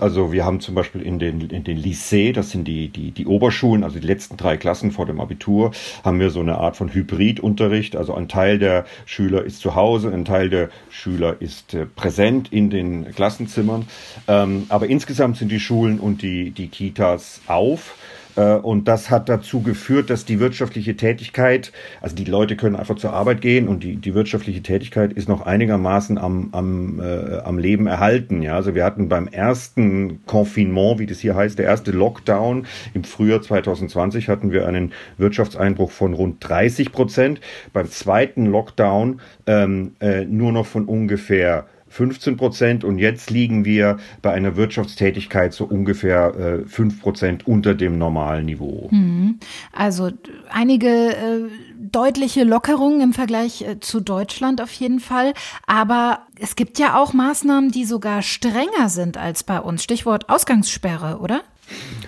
Also 0.00 0.30
wir 0.30 0.44
haben 0.44 0.60
zum 0.60 0.76
Beispiel 0.76 1.02
in 1.02 1.18
den, 1.18 1.40
in 1.50 1.64
den 1.64 1.82
Lycée, 1.82 2.32
das 2.32 2.50
sind 2.50 2.68
die, 2.68 2.86
die, 2.86 3.10
die 3.10 3.26
Oberschulen, 3.26 3.82
also 3.82 3.98
die 3.98 4.06
letzten 4.06 4.36
drei 4.36 4.56
Klassen 4.56 4.92
vor 4.92 5.06
dem 5.06 5.20
Abitur, 5.20 5.72
haben 6.04 6.20
wir 6.20 6.30
so 6.30 6.38
eine 6.38 6.58
Art 6.58 6.76
von 6.76 6.94
Hybridunterricht. 6.94 7.96
Also 7.96 8.14
ein 8.14 8.28
Teil 8.28 8.60
der 8.60 8.84
Schüler 9.06 9.39
Schüler 9.40 9.46
ist 9.46 9.60
zu 9.60 9.74
Hause, 9.74 10.12
ein 10.12 10.24
Teil 10.24 10.50
der 10.50 10.68
Schüler 10.90 11.36
ist 11.40 11.74
äh, 11.74 11.86
präsent 11.86 12.52
in 12.52 12.70
den 12.70 13.14
Klassenzimmern. 13.14 13.86
Ähm, 14.28 14.66
aber 14.68 14.86
insgesamt 14.88 15.38
sind 15.38 15.50
die 15.50 15.60
Schulen 15.60 15.98
und 15.98 16.22
die, 16.22 16.50
die 16.50 16.68
Kitas 16.68 17.40
auf. 17.46 17.94
Äh, 18.40 18.54
und 18.54 18.88
das 18.88 19.10
hat 19.10 19.28
dazu 19.28 19.60
geführt, 19.62 20.10
dass 20.10 20.24
die 20.24 20.40
wirtschaftliche 20.40 20.96
Tätigkeit, 20.96 21.72
also 22.00 22.16
die 22.16 22.24
Leute 22.24 22.56
können 22.56 22.76
einfach 22.76 22.96
zur 22.96 23.12
Arbeit 23.12 23.40
gehen 23.40 23.68
und 23.68 23.82
die, 23.82 23.96
die 23.96 24.14
wirtschaftliche 24.14 24.62
Tätigkeit 24.62 25.12
ist 25.12 25.28
noch 25.28 25.42
einigermaßen 25.42 26.18
am, 26.18 26.48
am, 26.52 27.00
äh, 27.00 27.38
am 27.38 27.58
Leben 27.58 27.86
erhalten. 27.86 28.42
Ja, 28.42 28.54
also 28.54 28.74
wir 28.74 28.84
hatten 28.84 29.08
beim 29.08 29.28
ersten 29.28 30.24
Confinement, 30.26 30.98
wie 30.98 31.06
das 31.06 31.20
hier 31.20 31.34
heißt, 31.34 31.58
der 31.58 31.66
erste 31.66 31.90
Lockdown 31.90 32.66
im 32.94 33.04
Frühjahr 33.04 33.42
2020 33.42 34.28
hatten 34.28 34.52
wir 34.52 34.66
einen 34.66 34.92
Wirtschaftseinbruch 35.18 35.90
von 35.90 36.14
rund 36.14 36.36
30 36.40 36.92
Prozent. 36.92 37.40
Beim 37.72 37.90
zweiten 37.90 38.46
Lockdown 38.46 39.20
ähm, 39.46 39.92
äh, 40.00 40.24
nur 40.24 40.52
noch 40.52 40.66
von 40.66 40.86
ungefähr 40.86 41.66
15 41.90 42.36
Prozent 42.36 42.84
und 42.84 42.98
jetzt 42.98 43.30
liegen 43.30 43.64
wir 43.64 43.98
bei 44.22 44.32
einer 44.32 44.56
Wirtschaftstätigkeit 44.56 45.52
so 45.52 45.64
ungefähr 45.64 46.62
äh, 46.64 46.66
5 46.66 47.00
Prozent 47.02 47.46
unter 47.46 47.74
dem 47.74 47.98
normalen 47.98 48.46
Niveau. 48.46 48.88
Mhm. 48.90 49.40
Also 49.72 50.10
einige 50.50 50.88
äh, 50.88 51.48
deutliche 51.78 52.44
Lockerungen 52.44 53.00
im 53.00 53.12
Vergleich 53.12 53.62
äh, 53.62 53.80
zu 53.80 54.00
Deutschland 54.00 54.60
auf 54.60 54.72
jeden 54.72 55.00
Fall. 55.00 55.34
Aber 55.66 56.20
es 56.40 56.54
gibt 56.54 56.78
ja 56.78 56.96
auch 56.96 57.12
Maßnahmen, 57.12 57.72
die 57.72 57.84
sogar 57.84 58.22
strenger 58.22 58.88
sind 58.88 59.16
als 59.16 59.42
bei 59.42 59.58
uns. 59.58 59.82
Stichwort 59.82 60.28
Ausgangssperre, 60.28 61.18
oder? 61.18 61.42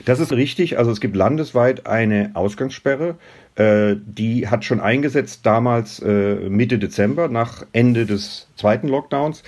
Das 0.04 0.20
ist 0.20 0.32
richtig. 0.32 0.78
Also 0.78 0.90
es 0.90 1.00
gibt 1.00 1.16
landesweit 1.16 1.86
eine 1.86 2.32
Ausgangssperre. 2.34 3.16
Äh, 3.54 3.96
die 3.98 4.48
hat 4.48 4.64
schon 4.64 4.80
eingesetzt 4.80 5.44
damals 5.44 6.00
äh, 6.00 6.48
Mitte 6.48 6.78
Dezember 6.78 7.28
nach 7.28 7.66
Ende 7.72 8.06
des 8.06 8.48
zweiten 8.56 8.88
Lockdowns. 8.88 9.42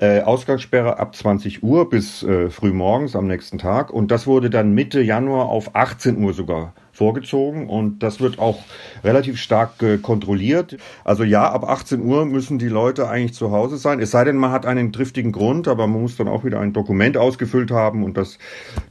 Äh, 0.00 0.20
Ausgangssperre 0.20 0.98
ab 1.00 1.16
20 1.16 1.64
Uhr 1.64 1.90
bis 1.90 2.22
äh, 2.22 2.50
früh 2.50 2.72
morgens 2.72 3.16
am 3.16 3.26
nächsten 3.26 3.58
Tag. 3.58 3.90
Und 3.90 4.12
das 4.12 4.28
wurde 4.28 4.48
dann 4.48 4.72
Mitte 4.72 5.00
Januar 5.00 5.48
auf 5.48 5.74
18 5.74 6.22
Uhr 6.22 6.34
sogar 6.34 6.72
vorgezogen 6.92 7.68
und 7.68 8.02
das 8.02 8.20
wird 8.20 8.38
auch 8.38 8.58
relativ 9.04 9.38
stark 9.40 9.82
äh, 9.82 9.98
kontrolliert. 9.98 10.76
Also 11.04 11.22
ja, 11.24 11.50
ab 11.50 11.64
18 11.64 12.00
Uhr 12.00 12.26
müssen 12.26 12.58
die 12.58 12.68
Leute 12.68 13.08
eigentlich 13.08 13.34
zu 13.34 13.50
Hause 13.50 13.76
sein, 13.76 14.00
es 14.00 14.10
sei 14.12 14.24
denn, 14.24 14.36
man 14.36 14.50
hat 14.50 14.66
einen 14.66 14.92
triftigen 14.92 15.32
Grund, 15.32 15.68
aber 15.68 15.86
man 15.86 16.02
muss 16.02 16.16
dann 16.16 16.28
auch 16.28 16.44
wieder 16.44 16.60
ein 16.60 16.72
Dokument 16.72 17.16
ausgefüllt 17.16 17.70
haben 17.70 18.02
und 18.04 18.16
das, 18.16 18.38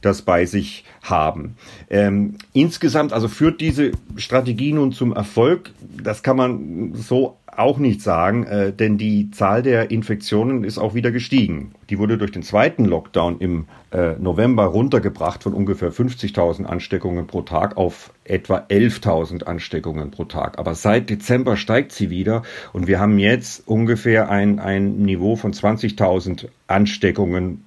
das 0.00 0.22
bei 0.22 0.46
sich 0.46 0.84
haben. 1.02 1.56
Ähm, 1.90 2.36
insgesamt, 2.52 3.14
also 3.14 3.28
führt 3.28 3.62
diese 3.62 3.92
Strategie 4.16 4.72
nun 4.72 4.92
zum 4.92 5.12
Erfolg, 5.14 5.70
das 6.02 6.22
kann 6.22 6.36
man 6.36 6.94
so 6.94 7.37
auch 7.58 7.78
nicht 7.78 8.02
sagen, 8.02 8.44
äh, 8.44 8.72
denn 8.72 8.98
die 8.98 9.30
Zahl 9.30 9.62
der 9.62 9.90
Infektionen 9.90 10.64
ist 10.64 10.78
auch 10.78 10.94
wieder 10.94 11.10
gestiegen. 11.10 11.72
Die 11.90 11.98
wurde 11.98 12.16
durch 12.16 12.30
den 12.30 12.42
zweiten 12.42 12.84
Lockdown 12.84 13.40
im 13.40 13.66
äh, 13.90 14.12
November 14.18 14.66
runtergebracht 14.66 15.42
von 15.42 15.54
ungefähr 15.54 15.92
50.000 15.92 16.64
Ansteckungen 16.64 17.26
pro 17.26 17.42
Tag 17.42 17.76
auf 17.76 18.12
etwa 18.24 18.58
11.000 18.68 19.44
Ansteckungen 19.44 20.10
pro 20.10 20.24
Tag. 20.24 20.58
Aber 20.58 20.74
seit 20.74 21.10
Dezember 21.10 21.56
steigt 21.56 21.92
sie 21.92 22.10
wieder 22.10 22.42
und 22.72 22.86
wir 22.86 23.00
haben 23.00 23.18
jetzt 23.18 23.66
ungefähr 23.66 24.30
ein, 24.30 24.58
ein 24.60 24.98
Niveau 24.98 25.36
von 25.36 25.52
20.000 25.52 26.48
Ansteckungen 26.66 27.64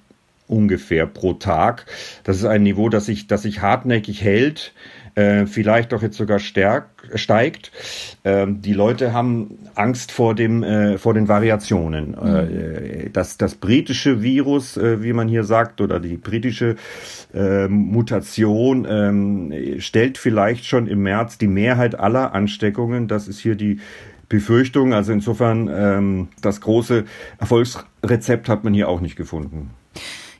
ungefähr 0.48 1.06
pro 1.06 1.34
Tag. 1.34 1.86
Das 2.24 2.36
ist 2.36 2.44
ein 2.44 2.62
Niveau, 2.62 2.88
das 2.88 3.06
sich, 3.06 3.26
das 3.26 3.42
sich 3.42 3.60
hartnäckig 3.62 4.22
hält 4.22 4.72
äh, 5.14 5.46
vielleicht 5.46 5.92
auch 5.94 6.02
jetzt 6.02 6.16
sogar 6.16 6.38
stärk, 6.38 6.86
steigt. 7.14 7.70
Ähm, 8.24 8.62
die 8.62 8.72
Leute 8.72 9.12
haben 9.12 9.58
Angst 9.74 10.12
vor 10.12 10.34
dem 10.34 10.62
äh, 10.62 10.98
vor 10.98 11.14
den 11.14 11.28
Variationen. 11.28 12.10
Mhm. 12.10 12.26
Äh, 12.26 13.10
das 13.10 13.36
das 13.36 13.54
britische 13.54 14.22
Virus, 14.22 14.76
äh, 14.76 15.02
wie 15.02 15.12
man 15.12 15.28
hier 15.28 15.44
sagt, 15.44 15.80
oder 15.80 16.00
die 16.00 16.16
britische 16.16 16.76
äh, 17.34 17.68
Mutation 17.68 18.86
ähm, 18.88 19.78
stellt 19.78 20.18
vielleicht 20.18 20.64
schon 20.64 20.86
im 20.86 21.02
März 21.02 21.38
die 21.38 21.48
Mehrheit 21.48 21.98
aller 21.98 22.34
Ansteckungen. 22.34 23.08
Das 23.08 23.28
ist 23.28 23.38
hier 23.38 23.54
die 23.54 23.80
Befürchtung. 24.28 24.94
Also 24.94 25.12
insofern 25.12 25.68
ähm, 25.70 26.28
das 26.40 26.62
große 26.62 27.04
Erfolgsrezept 27.38 28.48
hat 28.48 28.64
man 28.64 28.72
hier 28.72 28.88
auch 28.88 29.00
nicht 29.00 29.16
gefunden. 29.16 29.70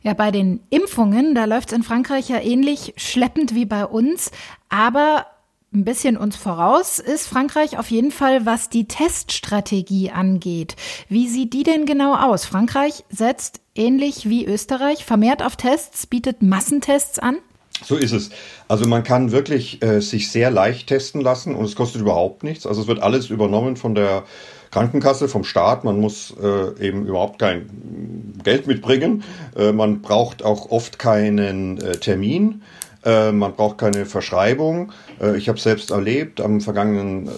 Ja, 0.03 0.15
bei 0.15 0.31
den 0.31 0.61
Impfungen, 0.71 1.35
da 1.35 1.45
läuft 1.45 1.71
es 1.71 1.77
in 1.77 1.83
Frankreich 1.83 2.29
ja 2.29 2.41
ähnlich 2.41 2.95
schleppend 2.97 3.55
wie 3.55 3.67
bei 3.67 3.87
uns. 3.87 4.31
Aber 4.69 5.27
ein 5.75 5.85
bisschen 5.85 6.17
uns 6.17 6.37
voraus 6.37 6.99
ist 6.99 7.27
Frankreich 7.27 7.79
auf 7.79 7.91
jeden 7.91 8.11
Fall, 8.11 8.45
was 8.45 8.69
die 8.69 8.87
Teststrategie 8.87 10.11
angeht. 10.11 10.77
Wie 11.09 11.29
sieht 11.29 11.55
die 11.55 11.63
denn 11.63 11.87
genau 11.87 12.15
aus? 12.15 12.45
Frankreich 12.45 13.05
setzt 13.09 13.61
ähnlich 13.75 14.29
wie 14.29 14.45
Österreich 14.45 15.05
vermehrt 15.05 15.43
auf 15.43 15.57
Tests, 15.57 16.07
bietet 16.07 16.43
Massentests 16.43 17.19
an? 17.19 17.39
So 17.85 17.97
ist 17.97 18.13
es. 18.13 18.31
Also 18.69 18.87
man 18.87 19.03
kann 19.03 19.33
wirklich 19.33 19.83
äh, 19.83 20.01
sich 20.01 20.31
sehr 20.31 20.51
leicht 20.51 20.89
testen 20.89 21.21
lassen 21.21 21.55
und 21.55 21.65
es 21.65 21.75
kostet 21.75 22.03
überhaupt 22.03 22.43
nichts. 22.43 22.67
Also 22.67 22.83
es 22.83 22.87
wird 22.87 23.01
alles 23.01 23.31
übernommen 23.31 23.77
von 23.77 23.95
der 23.95 24.25
Krankenkasse, 24.73 25.29
vom 25.29 25.45
Staat. 25.45 25.85
Man 25.85 26.01
muss 26.01 26.35
äh, 26.43 26.85
eben 26.85 27.07
überhaupt 27.07 27.39
kein 27.39 28.33
Geld 28.43 28.67
mitbringen. 28.67 29.23
Äh, 29.57 29.73
man 29.73 30.01
braucht 30.01 30.43
auch 30.43 30.71
oft 30.71 30.99
keinen 30.99 31.79
äh, 31.79 31.93
Termin. 31.93 32.63
Äh, 33.05 33.33
man 33.33 33.53
braucht 33.53 33.79
keine 33.79 34.07
Verschreibung. 34.07 34.93
Äh, 35.21 35.37
ich 35.37 35.49
habe 35.49 35.59
selbst 35.59 35.91
erlebt, 35.91 36.41
am 36.41 36.61
vergangenen 36.61 37.29
äh, 37.29 37.31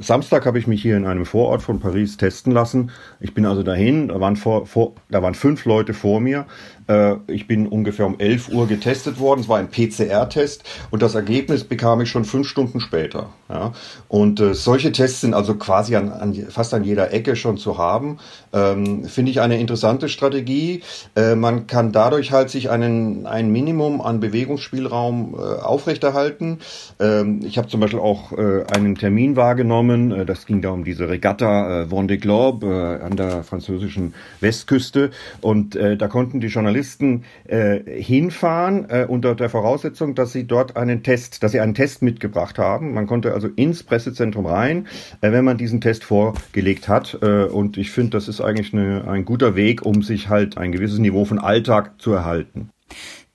Samstag 0.00 0.46
habe 0.46 0.58
ich 0.58 0.66
mich 0.66 0.82
hier 0.82 0.96
in 0.96 1.04
einem 1.04 1.26
Vorort 1.26 1.62
von 1.62 1.80
Paris 1.80 2.16
testen 2.16 2.52
lassen. 2.52 2.92
Ich 3.20 3.34
bin 3.34 3.44
also 3.44 3.62
dahin, 3.62 4.08
da 4.08 4.20
waren, 4.20 4.36
vor, 4.36 4.66
vor, 4.66 4.94
da 5.10 5.20
waren 5.20 5.34
fünf 5.34 5.64
Leute 5.64 5.94
vor 5.94 6.20
mir. 6.20 6.46
Äh, 6.86 7.16
ich 7.26 7.46
bin 7.46 7.66
ungefähr 7.66 8.06
um 8.06 8.18
11 8.18 8.50
Uhr 8.50 8.66
getestet 8.66 9.18
worden. 9.18 9.40
Es 9.40 9.48
war 9.48 9.58
ein 9.58 9.70
PCR-Test 9.70 10.64
und 10.90 11.02
das 11.02 11.14
Ergebnis 11.14 11.64
bekam 11.64 12.00
ich 12.00 12.10
schon 12.10 12.24
fünf 12.24 12.48
Stunden 12.48 12.80
später. 12.80 13.30
Ja. 13.48 13.72
Und 14.08 14.40
äh, 14.40 14.54
solche 14.54 14.92
Tests 14.92 15.20
sind 15.20 15.34
also 15.34 15.54
quasi 15.54 15.96
an, 15.96 16.10
an, 16.10 16.34
fast 16.48 16.74
an 16.74 16.84
jeder 16.84 17.12
Ecke 17.12 17.36
schon 17.36 17.56
zu 17.56 17.78
haben. 17.78 18.18
Ähm, 18.52 19.04
Finde 19.04 19.30
ich 19.30 19.40
eine 19.40 19.58
interessante 19.58 20.08
Strategie. 20.08 20.82
Äh, 21.14 21.34
man 21.34 21.66
kann 21.66 21.92
dadurch 21.92 22.32
halt 22.32 22.50
sich 22.50 22.70
einen, 22.70 23.26
ein 23.26 23.50
Minimum 23.50 24.00
an 24.00 24.20
Bewegungsspielraum 24.20 25.34
äh, 25.34 25.60
aufrechterhalten. 25.62 26.58
Ähm, 27.00 27.40
ich 27.44 27.58
habe 27.58 27.68
zum 27.68 27.80
Beispiel 27.80 28.00
auch 28.00 28.32
äh, 28.32 28.64
einen 28.74 28.94
Termin 28.96 29.36
wahrgenommen. 29.36 30.12
Äh, 30.12 30.26
das 30.26 30.46
ging 30.46 30.62
da 30.62 30.70
um 30.70 30.84
diese 30.84 31.08
Regatta 31.08 31.82
äh, 31.82 31.84
Vendée 31.84 32.18
Globe 32.18 33.00
an 33.04 33.16
der 33.16 33.42
französischen 33.42 34.14
Westküste. 34.40 35.10
Und 35.40 35.74
da 35.74 36.08
konnten 36.08 36.40
die 36.40 36.46
Journalisten 36.48 36.73
Journalisten 36.74 37.24
äh, 37.44 38.02
hinfahren 38.02 38.90
äh, 38.90 39.06
unter 39.08 39.34
der 39.34 39.48
Voraussetzung, 39.48 40.14
dass 40.14 40.32
sie 40.32 40.46
dort 40.46 40.76
einen 40.76 41.04
Test, 41.04 41.42
dass 41.42 41.52
sie 41.52 41.60
einen 41.60 41.74
Test 41.74 42.02
mitgebracht 42.02 42.58
haben. 42.58 42.94
Man 42.94 43.06
konnte 43.06 43.32
also 43.32 43.46
ins 43.46 43.84
Pressezentrum 43.84 44.46
rein, 44.46 44.88
äh, 45.20 45.30
wenn 45.30 45.44
man 45.44 45.56
diesen 45.56 45.80
Test 45.80 46.02
vorgelegt 46.02 46.88
hat. 46.88 47.18
Äh, 47.22 47.44
und 47.44 47.76
ich 47.76 47.92
finde, 47.92 48.10
das 48.10 48.26
ist 48.26 48.40
eigentlich 48.40 48.72
eine, 48.72 49.06
ein 49.06 49.24
guter 49.24 49.54
Weg, 49.54 49.86
um 49.86 50.02
sich 50.02 50.28
halt 50.28 50.58
ein 50.58 50.72
gewisses 50.72 50.98
Niveau 50.98 51.24
von 51.24 51.38
Alltag 51.38 52.00
zu 52.00 52.12
erhalten. 52.12 52.70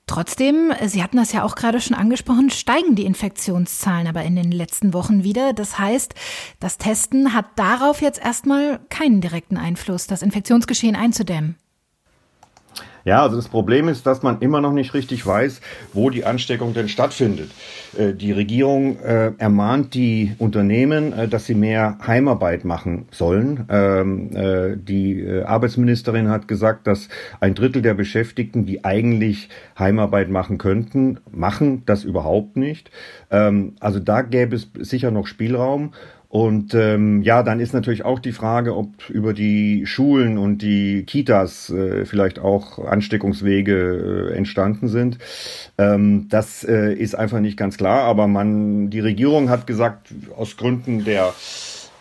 Trotzdem, 0.06 0.72
Sie 0.86 1.04
hatten 1.04 1.18
das 1.18 1.32
ja 1.32 1.44
auch 1.44 1.54
gerade 1.54 1.80
schon 1.80 1.96
angesprochen, 1.96 2.50
steigen 2.50 2.96
die 2.96 3.04
Infektionszahlen 3.04 4.08
aber 4.08 4.24
in 4.24 4.34
den 4.34 4.50
letzten 4.50 4.92
Wochen 4.92 5.22
wieder. 5.22 5.52
Das 5.52 5.78
heißt, 5.78 6.14
das 6.58 6.78
Testen 6.78 7.32
hat 7.32 7.46
darauf 7.54 8.02
jetzt 8.02 8.20
erstmal 8.20 8.80
keinen 8.90 9.20
direkten 9.20 9.56
Einfluss, 9.56 10.08
das 10.08 10.22
Infektionsgeschehen 10.22 10.96
einzudämmen. 10.96 11.59
Ja, 13.04 13.22
also 13.22 13.36
das 13.36 13.48
Problem 13.48 13.88
ist, 13.88 14.06
dass 14.06 14.22
man 14.22 14.40
immer 14.40 14.60
noch 14.60 14.72
nicht 14.72 14.92
richtig 14.92 15.26
weiß, 15.26 15.60
wo 15.92 16.10
die 16.10 16.24
Ansteckung 16.24 16.74
denn 16.74 16.88
stattfindet. 16.88 17.50
Äh, 17.96 18.12
die 18.12 18.32
Regierung 18.32 18.98
äh, 18.98 19.32
ermahnt 19.38 19.94
die 19.94 20.34
Unternehmen, 20.38 21.12
äh, 21.12 21.28
dass 21.28 21.46
sie 21.46 21.54
mehr 21.54 21.98
Heimarbeit 22.06 22.64
machen 22.64 23.06
sollen. 23.10 23.66
Ähm, 23.70 24.30
die 24.84 25.42
Arbeitsministerin 25.44 26.28
hat 26.28 26.48
gesagt, 26.48 26.86
dass 26.86 27.08
ein 27.40 27.54
Drittel 27.54 27.82
der 27.82 27.94
Beschäftigten, 27.94 28.66
die 28.66 28.84
eigentlich 28.84 29.48
Heimarbeit 29.78 30.28
machen 30.28 30.58
könnten, 30.58 31.18
machen 31.30 31.82
das 31.86 32.04
überhaupt 32.04 32.56
nicht. 32.56 32.90
Ähm, 33.30 33.74
also 33.80 33.98
da 33.98 34.22
gäbe 34.22 34.56
es 34.56 34.68
sicher 34.78 35.10
noch 35.10 35.26
Spielraum. 35.26 35.92
Und 36.30 36.74
ähm, 36.74 37.22
ja, 37.22 37.42
dann 37.42 37.58
ist 37.58 37.74
natürlich 37.74 38.04
auch 38.04 38.20
die 38.20 38.30
Frage, 38.30 38.76
ob 38.76 39.10
über 39.10 39.32
die 39.32 39.84
Schulen 39.84 40.38
und 40.38 40.58
die 40.58 41.02
Kitas 41.02 41.70
äh, 41.70 42.06
vielleicht 42.06 42.38
auch 42.38 42.78
Ansteckungswege 42.78 44.30
äh, 44.30 44.36
entstanden 44.36 44.86
sind. 44.86 45.18
Ähm, 45.76 46.28
das 46.28 46.62
äh, 46.62 46.94
ist 46.94 47.16
einfach 47.16 47.40
nicht 47.40 47.56
ganz 47.56 47.76
klar, 47.76 48.04
aber 48.04 48.28
man, 48.28 48.90
die 48.90 49.00
Regierung 49.00 49.50
hat 49.50 49.66
gesagt, 49.66 50.14
aus 50.36 50.56
Gründen 50.56 51.04
der 51.04 51.34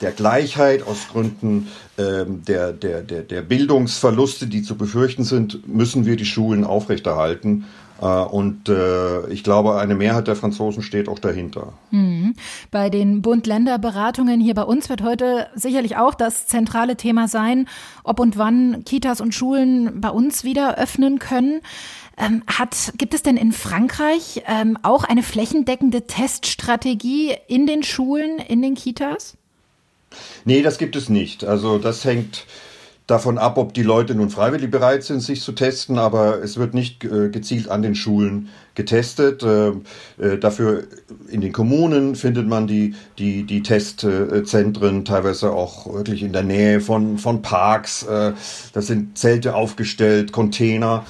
der 0.01 0.11
Gleichheit, 0.11 0.83
aus 0.83 1.09
Gründen 1.11 1.67
ähm, 1.97 2.43
der, 2.47 2.71
der, 2.71 3.01
der, 3.01 3.23
der 3.23 3.41
Bildungsverluste, 3.41 4.47
die 4.47 4.61
zu 4.61 4.77
befürchten 4.77 5.25
sind, 5.25 5.67
müssen 5.67 6.05
wir 6.05 6.15
die 6.15 6.25
Schulen 6.25 6.63
aufrechterhalten. 6.63 7.65
Äh, 8.01 8.05
und 8.05 8.69
äh, 8.69 9.27
ich 9.27 9.43
glaube, 9.43 9.77
eine 9.77 9.95
Mehrheit 9.95 10.27
der 10.27 10.35
Franzosen 10.35 10.83
steht 10.83 11.07
auch 11.07 11.19
dahinter. 11.19 11.73
Mhm. 11.91 12.33
Bei 12.71 12.89
den 12.89 13.21
Bund-Länder-Beratungen 13.21 14.39
hier 14.39 14.53
bei 14.53 14.63
uns 14.63 14.89
wird 14.89 15.03
heute 15.03 15.47
sicherlich 15.55 15.97
auch 15.97 16.15
das 16.15 16.47
zentrale 16.47 16.95
Thema 16.95 17.27
sein, 17.27 17.67
ob 18.03 18.19
und 18.19 18.37
wann 18.37 18.83
Kitas 18.85 19.21
und 19.21 19.33
Schulen 19.33 20.01
bei 20.01 20.09
uns 20.09 20.43
wieder 20.43 20.77
öffnen 20.77 21.19
können. 21.19 21.61
Ähm, 22.17 22.43
hat, 22.47 22.93
gibt 22.97 23.13
es 23.13 23.23
denn 23.23 23.37
in 23.37 23.53
Frankreich 23.53 24.43
ähm, 24.45 24.77
auch 24.81 25.05
eine 25.05 25.23
flächendeckende 25.23 26.05
Teststrategie 26.05 27.33
in 27.47 27.65
den 27.65 27.81
Schulen, 27.83 28.39
in 28.39 28.61
den 28.61 28.75
Kitas? 28.75 29.37
Nee, 30.43 30.61
das 30.61 30.77
gibt 30.77 30.95
es 30.95 31.07
nicht. 31.07 31.45
Also 31.45 31.77
das 31.77 32.03
hängt 32.03 32.45
davon 33.09 33.37
ab, 33.37 33.57
ob 33.57 33.73
die 33.73 33.83
Leute 33.83 34.13
nun 34.13 34.29
freiwillig 34.29 34.69
bereit 34.69 35.03
sind, 35.03 35.21
sich 35.21 35.41
zu 35.41 35.53
testen, 35.53 35.97
aber 35.97 36.43
es 36.43 36.57
wird 36.57 36.73
nicht 36.73 37.03
äh, 37.03 37.29
gezielt 37.29 37.69
an 37.69 37.81
den 37.81 37.95
Schulen 37.95 38.49
getestet. 38.75 39.41
Äh, 39.41 39.69
äh, 40.19 40.37
dafür 40.39 40.83
in 41.27 41.41
den 41.41 41.51
Kommunen 41.51 42.15
findet 42.15 42.47
man 42.47 42.67
die, 42.67 42.93
die, 43.17 43.43
die 43.43 43.63
Testzentren 43.63 45.05
teilweise 45.05 45.51
auch 45.51 45.91
wirklich 45.91 46.21
in 46.21 46.33
der 46.33 46.43
Nähe 46.43 46.81
von, 46.81 47.17
von 47.17 47.41
Parks. 47.41 48.05
Das 48.73 48.87
sind 48.87 49.17
Zelte 49.17 49.55
aufgestellt, 49.55 50.31
Container 50.31 51.05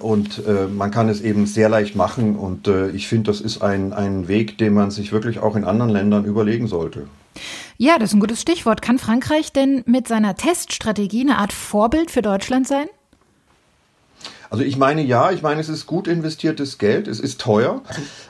und 0.00 0.42
man 0.74 0.90
kann 0.90 1.08
es 1.08 1.20
eben 1.20 1.46
sehr 1.46 1.68
leicht 1.68 1.96
machen 1.96 2.36
und 2.36 2.68
ich 2.94 3.08
finde, 3.08 3.30
das 3.30 3.40
ist 3.40 3.62
ein, 3.62 3.92
ein 3.92 4.28
Weg, 4.28 4.58
den 4.58 4.74
man 4.74 4.90
sich 4.90 5.12
wirklich 5.12 5.38
auch 5.38 5.56
in 5.56 5.64
anderen 5.64 5.90
Ländern 5.90 6.24
überlegen 6.24 6.66
sollte. 6.66 7.06
Ja, 7.80 7.96
das 7.96 8.10
ist 8.10 8.14
ein 8.14 8.20
gutes 8.20 8.40
Stichwort. 8.40 8.82
Kann 8.82 8.98
Frankreich 8.98 9.52
denn 9.52 9.84
mit 9.86 10.08
seiner 10.08 10.34
Teststrategie 10.34 11.20
eine 11.20 11.38
Art 11.38 11.52
Vorbild 11.52 12.10
für 12.10 12.22
Deutschland 12.22 12.66
sein? 12.66 12.88
Also 14.50 14.64
ich 14.64 14.76
meine 14.76 15.00
ja, 15.02 15.30
ich 15.30 15.42
meine, 15.42 15.60
es 15.60 15.68
ist 15.68 15.86
gut 15.86 16.08
investiertes 16.08 16.78
Geld, 16.78 17.06
es 17.06 17.20
ist 17.20 17.40
teuer, 17.40 17.82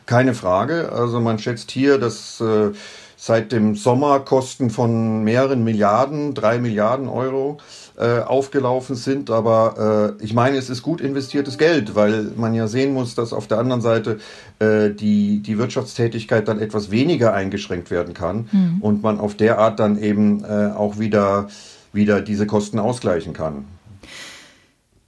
keine 0.04 0.34
Frage. 0.34 0.92
Also 0.92 1.20
man 1.20 1.38
schätzt 1.38 1.70
hier, 1.70 1.96
dass 1.96 2.42
äh, 2.42 2.72
seit 3.16 3.50
dem 3.52 3.74
Sommer 3.74 4.20
Kosten 4.20 4.68
von 4.68 5.24
mehreren 5.24 5.64
Milliarden, 5.64 6.34
drei 6.34 6.58
Milliarden 6.58 7.08
Euro 7.08 7.56
äh, 7.98 8.20
aufgelaufen 8.20 8.94
sind. 8.94 9.30
Aber 9.30 10.16
äh, 10.20 10.24
ich 10.24 10.32
meine, 10.32 10.56
es 10.56 10.70
ist 10.70 10.82
gut 10.82 11.00
investiertes 11.00 11.58
Geld, 11.58 11.94
weil 11.94 12.30
man 12.37 12.54
ja 12.54 12.68
sehen 12.68 12.94
muss, 12.94 13.14
dass 13.14 13.32
auf 13.32 13.48
der 13.48 13.58
anderen 13.58 13.80
Seite 13.80 14.18
äh, 14.61 14.90
die, 14.90 15.40
die 15.40 15.58
Wirtschaftstätigkeit 15.58 16.46
dann 16.46 16.61
etwas 16.61 16.90
weniger 16.90 17.34
eingeschränkt 17.34 17.90
werden 17.90 18.14
kann 18.14 18.48
mhm. 18.52 18.78
und 18.80 19.02
man 19.02 19.18
auf 19.18 19.34
der 19.34 19.58
Art 19.58 19.80
dann 19.80 19.98
eben 19.98 20.44
äh, 20.44 20.72
auch 20.76 20.98
wieder, 20.98 21.48
wieder 21.92 22.20
diese 22.20 22.46
Kosten 22.46 22.78
ausgleichen 22.78 23.32
kann. 23.32 23.64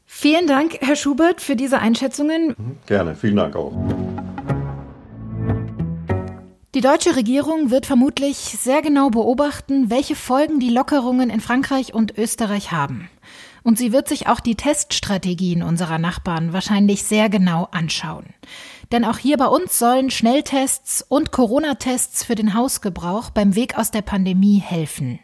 Vielen 0.05 0.47
Dank, 0.47 0.77
Herr 0.81 0.97
Schubert, 0.97 1.41
für 1.41 1.57
diese 1.57 1.79
Einschätzungen. 1.79 2.49
Mhm, 2.49 2.77
gerne, 2.87 3.15
vielen 3.15 3.37
Dank 3.37 3.57
auch. 3.57 3.73
Die 6.73 6.83
deutsche 6.83 7.17
Regierung 7.17 7.73
wird 7.73 7.85
vermutlich 7.85 8.37
sehr 8.37 8.81
genau 8.81 9.11
beobachten, 9.11 9.91
welche 9.91 10.15
Folgen 10.15 10.61
die 10.61 10.71
Lockerungen 10.71 11.29
in 11.29 11.41
Frankreich 11.41 11.95
und 11.95 12.17
Österreich 12.17 12.71
haben. 12.71 13.11
Und 13.65 13.77
sie 13.77 13.93
wird 13.93 14.07
sich 14.07 14.29
auch 14.29 14.39
die 14.39 14.55
Teststrategien 14.55 15.65
unserer 15.65 15.99
Nachbarn 15.99 16.53
wahrscheinlich 16.53 17.03
sehr 17.03 17.29
genau 17.29 17.67
anschauen. 17.73 18.27
Denn 18.93 19.05
auch 19.05 19.19
hier 19.19 19.37
bei 19.37 19.47
uns 19.47 19.81
sollen 19.81 20.11
Schnelltests 20.11 21.05
und 21.09 21.33
Corona-Tests 21.33 22.23
für 22.23 22.37
den 22.37 22.55
Hausgebrauch 22.55 23.31
beim 23.31 23.57
Weg 23.57 23.77
aus 23.77 23.91
der 23.91 24.03
Pandemie 24.03 24.61
helfen. 24.61 25.19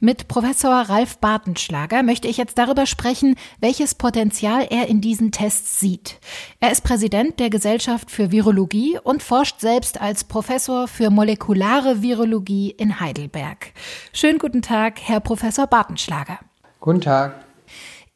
Mit 0.00 0.28
Professor 0.28 0.72
Ralf 0.72 1.18
Bartenschlager 1.18 2.02
möchte 2.02 2.28
ich 2.28 2.36
jetzt 2.36 2.58
darüber 2.58 2.86
sprechen, 2.86 3.36
welches 3.60 3.94
Potenzial 3.94 4.66
er 4.68 4.88
in 4.88 5.00
diesen 5.00 5.32
Tests 5.32 5.80
sieht. 5.80 6.18
Er 6.60 6.70
ist 6.70 6.82
Präsident 6.82 7.40
der 7.40 7.50
Gesellschaft 7.50 8.10
für 8.10 8.30
Virologie 8.30 8.98
und 9.02 9.22
forscht 9.22 9.60
selbst 9.60 10.00
als 10.00 10.24
Professor 10.24 10.88
für 10.88 11.10
molekulare 11.10 12.02
Virologie 12.02 12.70
in 12.70 13.00
Heidelberg. 13.00 13.72
Schönen 14.12 14.38
guten 14.38 14.62
Tag, 14.62 15.00
Herr 15.02 15.20
Professor 15.20 15.66
Bartenschlager. 15.66 16.38
Guten 16.80 17.00
Tag. 17.00 17.46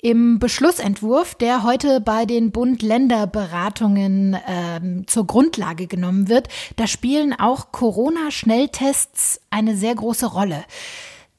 Im 0.03 0.39
Beschlussentwurf, 0.39 1.35
der 1.35 1.63
heute 1.63 2.01
bei 2.01 2.25
den 2.25 2.53
Bund-Länder-Beratungen 2.53 4.35
ähm, 4.49 5.07
zur 5.07 5.27
Grundlage 5.27 5.87
genommen 5.87 6.29
wird, 6.29 6.49
da 6.77 6.87
spielen 6.87 7.35
auch 7.39 7.71
Corona-Schnelltests 7.71 9.43
eine 9.51 9.77
sehr 9.77 9.95
große 9.95 10.25
Rolle. 10.25 10.65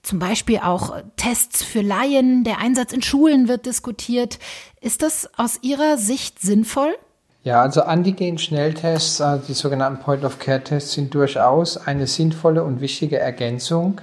Zum 0.03 0.19
Beispiel 0.19 0.59
auch 0.59 0.97
Tests 1.15 1.63
für 1.63 1.81
Laien, 1.81 2.43
der 2.43 2.57
Einsatz 2.57 2.91
in 2.91 3.01
Schulen 3.01 3.47
wird 3.47 3.65
diskutiert. 3.65 4.39
Ist 4.81 5.03
das 5.03 5.29
aus 5.37 5.59
Ihrer 5.61 5.97
Sicht 5.97 6.39
sinnvoll? 6.39 6.95
Ja, 7.43 7.61
also 7.61 7.81
Antigen-Schnelltests, 7.81 9.19
also 9.19 9.43
die 9.47 9.53
sogenannten 9.53 10.03
Point-of-Care-Tests, 10.03 10.93
sind 10.93 11.13
durchaus 11.13 11.75
eine 11.77 12.05
sinnvolle 12.05 12.63
und 12.63 12.81
wichtige 12.81 13.17
Ergänzung, 13.17 14.01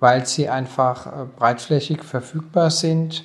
weil 0.00 0.26
sie 0.26 0.48
einfach 0.48 1.06
äh, 1.06 1.10
breitflächig 1.36 2.02
verfügbar 2.02 2.70
sind 2.70 3.22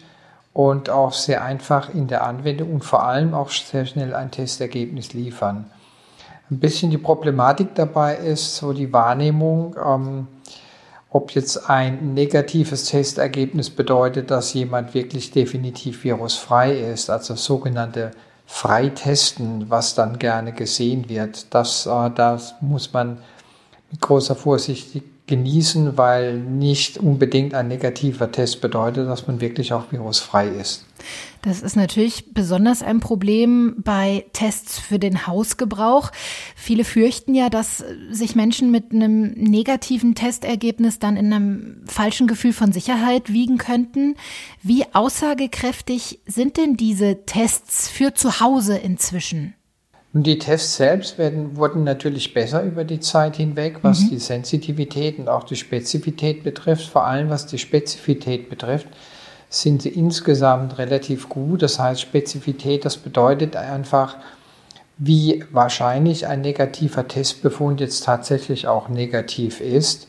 und 0.53 0.89
auch 0.89 1.13
sehr 1.13 1.43
einfach 1.43 1.93
in 1.93 2.07
der 2.07 2.23
Anwendung 2.23 2.73
und 2.73 2.83
vor 2.85 3.03
allem 3.03 3.33
auch 3.33 3.49
sehr 3.49 3.87
schnell 3.87 4.13
ein 4.13 4.29
Testergebnis 4.29 5.13
liefern. 5.13 5.71
Ein 6.51 6.59
bisschen 6.59 6.91
die 6.91 6.97
Problematik 6.97 7.75
dabei 7.75 8.17
ist 8.17 8.57
so 8.57 8.73
die 8.73 8.91
Wahrnehmung, 8.93 9.75
ähm, 9.83 10.27
ob 11.11 11.31
jetzt 11.31 11.69
ein 11.69 12.13
negatives 12.13 12.85
Testergebnis 12.85 13.69
bedeutet, 13.69 14.29
dass 14.29 14.53
jemand 14.53 14.93
wirklich 14.93 15.31
definitiv 15.31 16.03
virusfrei 16.03 16.77
ist, 16.77 17.09
also 17.09 17.35
sogenannte 17.35 18.11
Freitesten, 18.45 19.69
was 19.69 19.95
dann 19.95 20.19
gerne 20.19 20.53
gesehen 20.53 21.09
wird. 21.09 21.53
Das, 21.53 21.85
äh, 21.85 22.09
das 22.11 22.55
muss 22.61 22.93
man 22.93 23.19
mit 23.91 24.01
großer 24.01 24.35
Vorsicht 24.35 25.01
genießen, 25.29 25.97
weil 25.97 26.37
nicht 26.39 26.97
unbedingt 26.97 27.53
ein 27.53 27.67
negativer 27.67 28.31
Test 28.31 28.61
bedeutet, 28.61 29.07
dass 29.07 29.27
man 29.27 29.39
wirklich 29.39 29.71
auch 29.71 29.91
virusfrei 29.91 30.47
ist. 30.47 30.85
Das 31.43 31.61
ist 31.61 31.75
natürlich 31.77 32.33
besonders 32.33 32.81
ein 32.81 32.99
Problem 32.99 33.75
bei 33.77 34.25
Tests 34.33 34.79
für 34.79 34.99
den 34.99 35.27
Hausgebrauch. 35.27 36.11
Viele 36.55 36.83
fürchten 36.83 37.35
ja, 37.35 37.49
dass 37.49 37.83
sich 38.09 38.35
Menschen 38.35 38.71
mit 38.71 38.91
einem 38.91 39.31
negativen 39.31 40.15
Testergebnis 40.15 40.99
dann 40.99 41.15
in 41.15 41.31
einem 41.31 41.83
falschen 41.85 42.27
Gefühl 42.27 42.51
von 42.51 42.73
Sicherheit 42.73 43.31
wiegen 43.31 43.59
könnten. 43.59 44.15
Wie 44.63 44.83
aussagekräftig 44.93 46.19
sind 46.25 46.57
denn 46.57 46.75
diese 46.75 47.25
Tests 47.25 47.87
für 47.87 48.13
zu 48.15 48.41
Hause 48.41 48.77
inzwischen? 48.77 49.53
Und 50.11 50.23
die 50.23 50.39
Tests 50.39 50.75
selbst 50.75 51.19
werden, 51.19 51.55
wurden 51.55 51.83
natürlich 51.83 52.33
besser 52.33 52.63
über 52.63 52.83
die 52.83 52.99
Zeit 52.99 53.35
hinweg, 53.35 53.79
was 53.83 54.01
mhm. 54.01 54.09
die 54.09 54.19
Sensitivität 54.19 55.19
und 55.19 55.29
auch 55.29 55.43
die 55.43 55.55
Spezifität 55.55 56.43
betrifft. 56.43 56.87
Vor 56.87 57.05
allem 57.05 57.29
was 57.29 57.45
die 57.45 57.59
Spezifität 57.59 58.49
betrifft, 58.49 58.87
sind 59.49 59.83
sie 59.83 59.89
insgesamt 59.89 60.79
relativ 60.79 61.29
gut. 61.29 61.61
Das 61.61 61.77
heißt, 61.79 62.01
Spezifität, 62.01 62.85
das 62.85 62.97
bedeutet 62.97 63.55
einfach, 63.55 64.17
wie 64.97 65.43
wahrscheinlich 65.51 66.27
ein 66.27 66.41
negativer 66.41 67.07
Testbefund 67.07 67.79
jetzt 67.79 68.03
tatsächlich 68.03 68.67
auch 68.67 68.89
negativ 68.89 69.61
ist. 69.61 70.07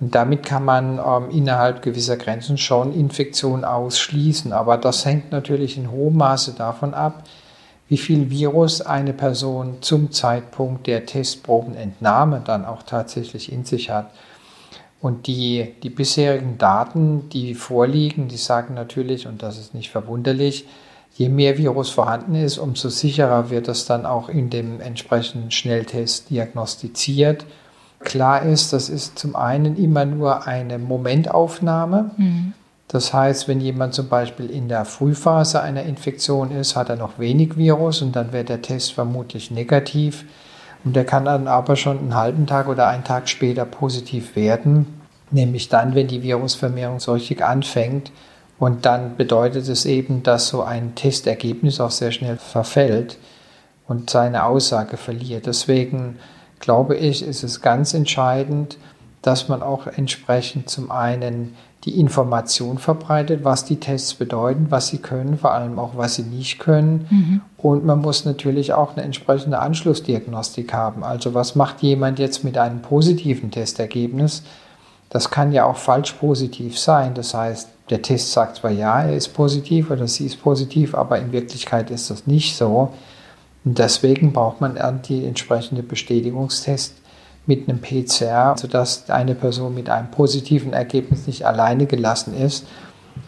Und 0.00 0.14
damit 0.14 0.44
kann 0.44 0.64
man 0.64 0.98
ähm, 0.98 1.30
innerhalb 1.30 1.82
gewisser 1.82 2.16
Grenzen 2.16 2.56
schon 2.56 2.94
Infektionen 2.94 3.64
ausschließen. 3.64 4.52
Aber 4.52 4.76
das 4.78 5.04
hängt 5.04 5.32
natürlich 5.32 5.76
in 5.76 5.90
hohem 5.90 6.16
Maße 6.16 6.54
davon 6.56 6.94
ab, 6.94 7.24
wie 7.88 7.96
viel 7.96 8.30
Virus 8.30 8.82
eine 8.82 9.12
Person 9.12 9.78
zum 9.80 10.12
Zeitpunkt 10.12 10.86
der 10.86 11.06
Testprobenentnahme 11.06 12.42
dann 12.44 12.64
auch 12.64 12.82
tatsächlich 12.82 13.50
in 13.50 13.64
sich 13.64 13.90
hat. 13.90 14.10
Und 15.00 15.26
die, 15.26 15.74
die 15.82 15.90
bisherigen 15.90 16.58
Daten, 16.58 17.28
die 17.30 17.54
vorliegen, 17.54 18.28
die 18.28 18.36
sagen 18.36 18.74
natürlich, 18.74 19.26
und 19.26 19.42
das 19.42 19.58
ist 19.58 19.74
nicht 19.74 19.90
verwunderlich, 19.90 20.66
je 21.14 21.28
mehr 21.28 21.56
Virus 21.56 21.90
vorhanden 21.90 22.34
ist, 22.34 22.58
umso 22.58 22.88
sicherer 22.88 23.50
wird 23.50 23.68
das 23.68 23.86
dann 23.86 24.06
auch 24.06 24.28
in 24.28 24.50
dem 24.50 24.80
entsprechenden 24.80 25.50
Schnelltest 25.50 26.30
diagnostiziert. 26.30 27.46
Klar 28.00 28.42
ist, 28.42 28.72
das 28.72 28.88
ist 28.88 29.18
zum 29.18 29.34
einen 29.34 29.76
immer 29.76 30.04
nur 30.04 30.46
eine 30.46 30.78
Momentaufnahme. 30.78 32.10
Mhm. 32.16 32.52
Das 32.88 33.12
heißt, 33.12 33.48
wenn 33.48 33.60
jemand 33.60 33.92
zum 33.92 34.08
Beispiel 34.08 34.50
in 34.50 34.68
der 34.68 34.86
Frühphase 34.86 35.60
einer 35.60 35.82
Infektion 35.82 36.50
ist, 36.50 36.74
hat 36.74 36.88
er 36.88 36.96
noch 36.96 37.18
wenig 37.18 37.58
Virus 37.58 38.00
und 38.00 38.16
dann 38.16 38.32
wird 38.32 38.48
der 38.48 38.62
Test 38.62 38.94
vermutlich 38.94 39.50
negativ. 39.50 40.24
Und 40.84 40.96
der 40.96 41.04
kann 41.04 41.26
dann 41.26 41.48
aber 41.48 41.76
schon 41.76 41.98
einen 41.98 42.14
halben 42.14 42.46
Tag 42.46 42.66
oder 42.66 42.88
einen 42.88 43.04
Tag 43.04 43.28
später 43.28 43.66
positiv 43.66 44.36
werden, 44.36 44.86
nämlich 45.30 45.68
dann, 45.68 45.94
wenn 45.94 46.08
die 46.08 46.22
Virusvermehrung 46.22 46.98
so 46.98 47.12
richtig 47.12 47.44
anfängt. 47.44 48.10
Und 48.58 48.86
dann 48.86 49.16
bedeutet 49.16 49.68
es 49.68 49.84
eben, 49.84 50.22
dass 50.22 50.48
so 50.48 50.62
ein 50.62 50.94
Testergebnis 50.94 51.80
auch 51.80 51.90
sehr 51.90 52.10
schnell 52.10 52.38
verfällt 52.38 53.18
und 53.86 54.08
seine 54.08 54.44
Aussage 54.44 54.96
verliert. 54.96 55.46
Deswegen 55.46 56.18
glaube 56.58 56.96
ich, 56.96 57.22
ist 57.22 57.44
es 57.44 57.60
ganz 57.60 57.92
entscheidend, 57.92 58.78
dass 59.22 59.48
man 59.48 59.62
auch 59.62 59.86
entsprechend 59.86 60.70
zum 60.70 60.90
einen 60.90 61.54
die 61.84 62.00
Information 62.00 62.78
verbreitet, 62.78 63.44
was 63.44 63.64
die 63.64 63.78
Tests 63.78 64.14
bedeuten, 64.14 64.66
was 64.70 64.88
sie 64.88 64.98
können, 64.98 65.38
vor 65.38 65.52
allem 65.52 65.78
auch, 65.78 65.96
was 65.96 66.16
sie 66.16 66.22
nicht 66.22 66.58
können. 66.58 67.06
Mhm. 67.08 67.40
Und 67.56 67.84
man 67.84 68.00
muss 68.00 68.24
natürlich 68.24 68.72
auch 68.72 68.96
eine 68.96 69.04
entsprechende 69.04 69.60
Anschlussdiagnostik 69.60 70.72
haben. 70.72 71.04
Also 71.04 71.34
was 71.34 71.54
macht 71.54 71.82
jemand 71.82 72.18
jetzt 72.18 72.42
mit 72.42 72.58
einem 72.58 72.82
positiven 72.82 73.50
Testergebnis? 73.50 74.42
Das 75.08 75.30
kann 75.30 75.52
ja 75.52 75.64
auch 75.64 75.76
falsch 75.76 76.12
positiv 76.12 76.78
sein. 76.78 77.14
Das 77.14 77.32
heißt, 77.32 77.68
der 77.90 78.02
Test 78.02 78.32
sagt 78.32 78.56
zwar 78.56 78.70
ja, 78.70 79.02
er 79.02 79.16
ist 79.16 79.28
positiv 79.28 79.90
oder 79.90 80.08
sie 80.08 80.26
ist 80.26 80.42
positiv, 80.42 80.94
aber 80.94 81.18
in 81.18 81.32
Wirklichkeit 81.32 81.90
ist 81.90 82.10
das 82.10 82.26
nicht 82.26 82.56
so. 82.56 82.92
Und 83.64 83.78
deswegen 83.78 84.32
braucht 84.32 84.60
man 84.60 84.76
die 85.08 85.24
entsprechende 85.24 85.82
Bestätigungstest 85.82 86.94
mit 87.48 87.68
einem 87.68 87.80
PCR, 87.80 88.54
sodass 88.56 89.10
eine 89.10 89.34
Person 89.34 89.74
mit 89.74 89.88
einem 89.88 90.10
positiven 90.10 90.72
Ergebnis 90.72 91.26
nicht 91.26 91.46
alleine 91.46 91.86
gelassen 91.86 92.34
ist 92.34 92.66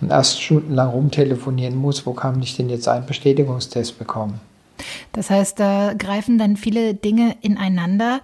und 0.00 0.10
erst 0.10 0.40
stundenlang 0.40 0.90
rumtelefonieren 0.90 1.74
muss, 1.74 2.06
wo 2.06 2.12
kann 2.12 2.40
ich 2.42 2.56
denn 2.56 2.68
jetzt 2.68 2.86
einen 2.86 3.06
Bestätigungstest 3.06 3.98
bekommen. 3.98 4.40
Das 5.12 5.30
heißt, 5.30 5.58
da 5.58 5.94
greifen 5.94 6.38
dann 6.38 6.56
viele 6.56 6.94
Dinge 6.94 7.34
ineinander. 7.40 8.20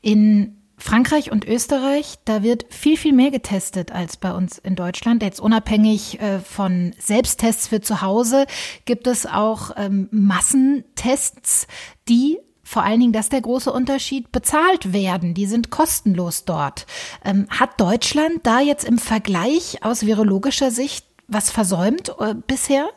In 0.00 0.54
Frankreich 0.76 1.32
und 1.32 1.44
Österreich, 1.44 2.14
da 2.24 2.42
wird 2.42 2.66
viel, 2.70 2.96
viel 2.96 3.12
mehr 3.12 3.30
getestet 3.30 3.90
als 3.90 4.16
bei 4.16 4.32
uns 4.32 4.58
in 4.58 4.76
Deutschland. 4.76 5.22
Jetzt 5.22 5.40
unabhängig 5.40 6.20
äh, 6.20 6.38
von 6.38 6.94
Selbsttests 6.98 7.68
für 7.68 7.80
zu 7.80 8.00
Hause 8.00 8.46
gibt 8.84 9.06
es 9.06 9.26
auch 9.26 9.72
ähm, 9.76 10.08
Massentests, 10.12 11.66
die 12.08 12.38
vor 12.68 12.84
allen 12.84 13.00
Dingen, 13.00 13.12
dass 13.14 13.30
der 13.30 13.40
große 13.40 13.72
Unterschied 13.72 14.30
bezahlt 14.30 14.92
werden. 14.92 15.32
Die 15.32 15.46
sind 15.46 15.70
kostenlos 15.70 16.44
dort. 16.44 16.84
Ähm, 17.24 17.46
hat 17.48 17.80
Deutschland 17.80 18.40
da 18.42 18.60
jetzt 18.60 18.84
im 18.84 18.98
Vergleich 18.98 19.82
aus 19.82 20.04
virologischer 20.04 20.70
Sicht 20.70 21.06
was 21.28 21.50
versäumt 21.50 22.14
äh, 22.20 22.34
bisher? 22.46 22.88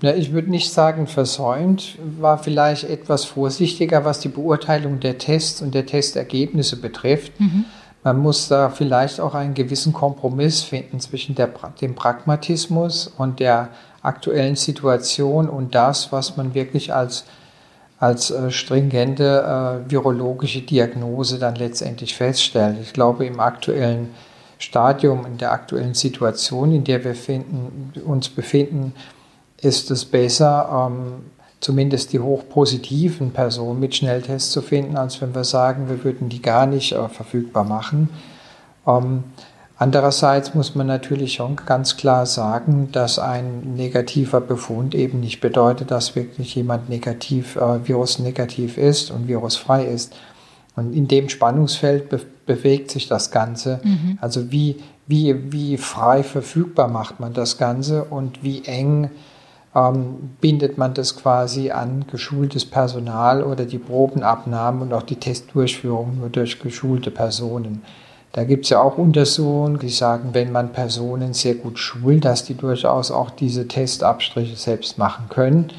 Ja, 0.00 0.14
ich 0.14 0.32
würde 0.32 0.50
nicht 0.50 0.72
sagen 0.72 1.06
versäumt, 1.06 1.98
war 2.18 2.38
vielleicht 2.38 2.84
etwas 2.84 3.26
vorsichtiger, 3.26 4.06
was 4.06 4.20
die 4.20 4.28
Beurteilung 4.28 5.00
der 5.00 5.18
Tests 5.18 5.60
und 5.60 5.74
der 5.74 5.84
Testergebnisse 5.84 6.76
betrifft. 6.76 7.38
Mhm. 7.38 7.66
Man 8.04 8.18
muss 8.18 8.48
da 8.48 8.70
vielleicht 8.70 9.20
auch 9.20 9.34
einen 9.34 9.52
gewissen 9.52 9.92
Kompromiss 9.92 10.62
finden 10.62 10.98
zwischen 11.00 11.34
der, 11.34 11.50
dem 11.80 11.94
Pragmatismus 11.94 13.12
und 13.18 13.38
der 13.38 13.68
aktuellen 14.00 14.56
Situation 14.56 15.46
und 15.48 15.74
das, 15.74 16.10
was 16.10 16.38
man 16.38 16.54
wirklich 16.54 16.94
als 16.94 17.24
als 18.00 18.30
äh, 18.30 18.50
stringente 18.50 19.82
äh, 19.86 19.90
virologische 19.90 20.62
Diagnose 20.62 21.38
dann 21.38 21.56
letztendlich 21.56 22.14
feststellt. 22.14 22.76
Ich 22.80 22.92
glaube, 22.92 23.26
im 23.26 23.40
aktuellen 23.40 24.10
Stadium, 24.58 25.26
in 25.26 25.38
der 25.38 25.52
aktuellen 25.52 25.94
Situation, 25.94 26.72
in 26.72 26.84
der 26.84 27.04
wir 27.04 27.14
finden, 27.14 27.92
uns 28.04 28.28
befinden, 28.28 28.92
ist 29.60 29.90
es 29.90 30.04
besser, 30.04 30.90
ähm, 30.90 31.24
zumindest 31.60 32.12
die 32.12 32.20
hochpositiven 32.20 33.32
Personen 33.32 33.80
mit 33.80 33.96
Schnelltests 33.96 34.52
zu 34.52 34.62
finden, 34.62 34.96
als 34.96 35.20
wenn 35.20 35.34
wir 35.34 35.44
sagen, 35.44 35.88
wir 35.88 36.04
würden 36.04 36.28
die 36.28 36.42
gar 36.42 36.66
nicht 36.66 36.92
äh, 36.92 37.08
verfügbar 37.08 37.64
machen. 37.64 38.10
Ähm, 38.86 39.24
Andererseits 39.80 40.54
muss 40.54 40.74
man 40.74 40.88
natürlich 40.88 41.34
schon 41.34 41.54
ganz 41.54 41.96
klar 41.96 42.26
sagen, 42.26 42.88
dass 42.90 43.20
ein 43.20 43.74
negativer 43.76 44.40
Befund 44.40 44.92
eben 44.94 45.20
nicht 45.20 45.40
bedeutet, 45.40 45.92
dass 45.92 46.16
wirklich 46.16 46.56
jemand 46.56 46.88
negativ, 46.88 47.54
äh, 47.54 47.86
virusnegativ 47.86 48.76
ist 48.76 49.12
und 49.12 49.28
virusfrei 49.28 49.84
ist. 49.84 50.16
Und 50.74 50.94
in 50.94 51.06
dem 51.06 51.28
Spannungsfeld 51.28 52.08
be 52.08 52.20
bewegt 52.44 52.90
sich 52.90 53.08
das 53.08 53.30
Ganze. 53.30 53.78
Mhm. 53.84 54.18
Also 54.22 54.50
wie, 54.50 54.76
wie, 55.06 55.52
wie 55.52 55.76
frei 55.76 56.22
verfügbar 56.22 56.88
macht 56.88 57.20
man 57.20 57.34
das 57.34 57.58
Ganze 57.58 58.04
und 58.04 58.42
wie 58.42 58.64
eng 58.64 59.10
ähm, 59.74 60.30
bindet 60.40 60.78
man 60.78 60.94
das 60.94 61.14
quasi 61.14 61.70
an 61.70 62.06
geschultes 62.10 62.64
Personal 62.64 63.42
oder 63.42 63.66
die 63.66 63.78
Probenabnahmen 63.78 64.80
und 64.80 64.94
auch 64.94 65.02
die 65.02 65.16
Testdurchführung 65.16 66.18
nur 66.20 66.30
durch 66.30 66.58
geschulte 66.58 67.10
Personen. 67.10 67.82
Da 68.32 68.44
gibt 68.44 68.64
es 68.64 68.70
ja 68.70 68.80
auch 68.82 68.98
Untersuchungen, 68.98 69.78
die 69.78 69.88
sagen, 69.88 70.30
wenn 70.32 70.52
man 70.52 70.72
Personen 70.72 71.32
sehr 71.32 71.54
gut 71.54 71.78
schult, 71.78 72.24
dass 72.24 72.44
die 72.44 72.54
durchaus 72.54 73.10
auch 73.10 73.30
diese 73.30 73.66
Testabstriche 73.66 74.56
selbst 74.56 74.98
machen 74.98 75.26
können. 75.28 75.72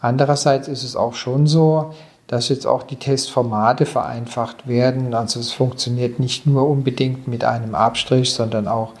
Andererseits 0.00 0.66
ist 0.66 0.82
es 0.82 0.96
auch 0.96 1.14
schon 1.14 1.46
so, 1.46 1.92
dass 2.26 2.48
jetzt 2.48 2.66
auch 2.66 2.82
die 2.82 2.96
Testformate 2.96 3.86
vereinfacht 3.86 4.66
werden. 4.66 5.14
Also 5.14 5.40
es 5.40 5.52
funktioniert 5.52 6.18
nicht 6.18 6.46
nur 6.46 6.68
unbedingt 6.68 7.28
mit 7.28 7.44
einem 7.44 7.74
Abstrich, 7.74 8.32
sondern 8.32 8.68
auch 8.68 8.92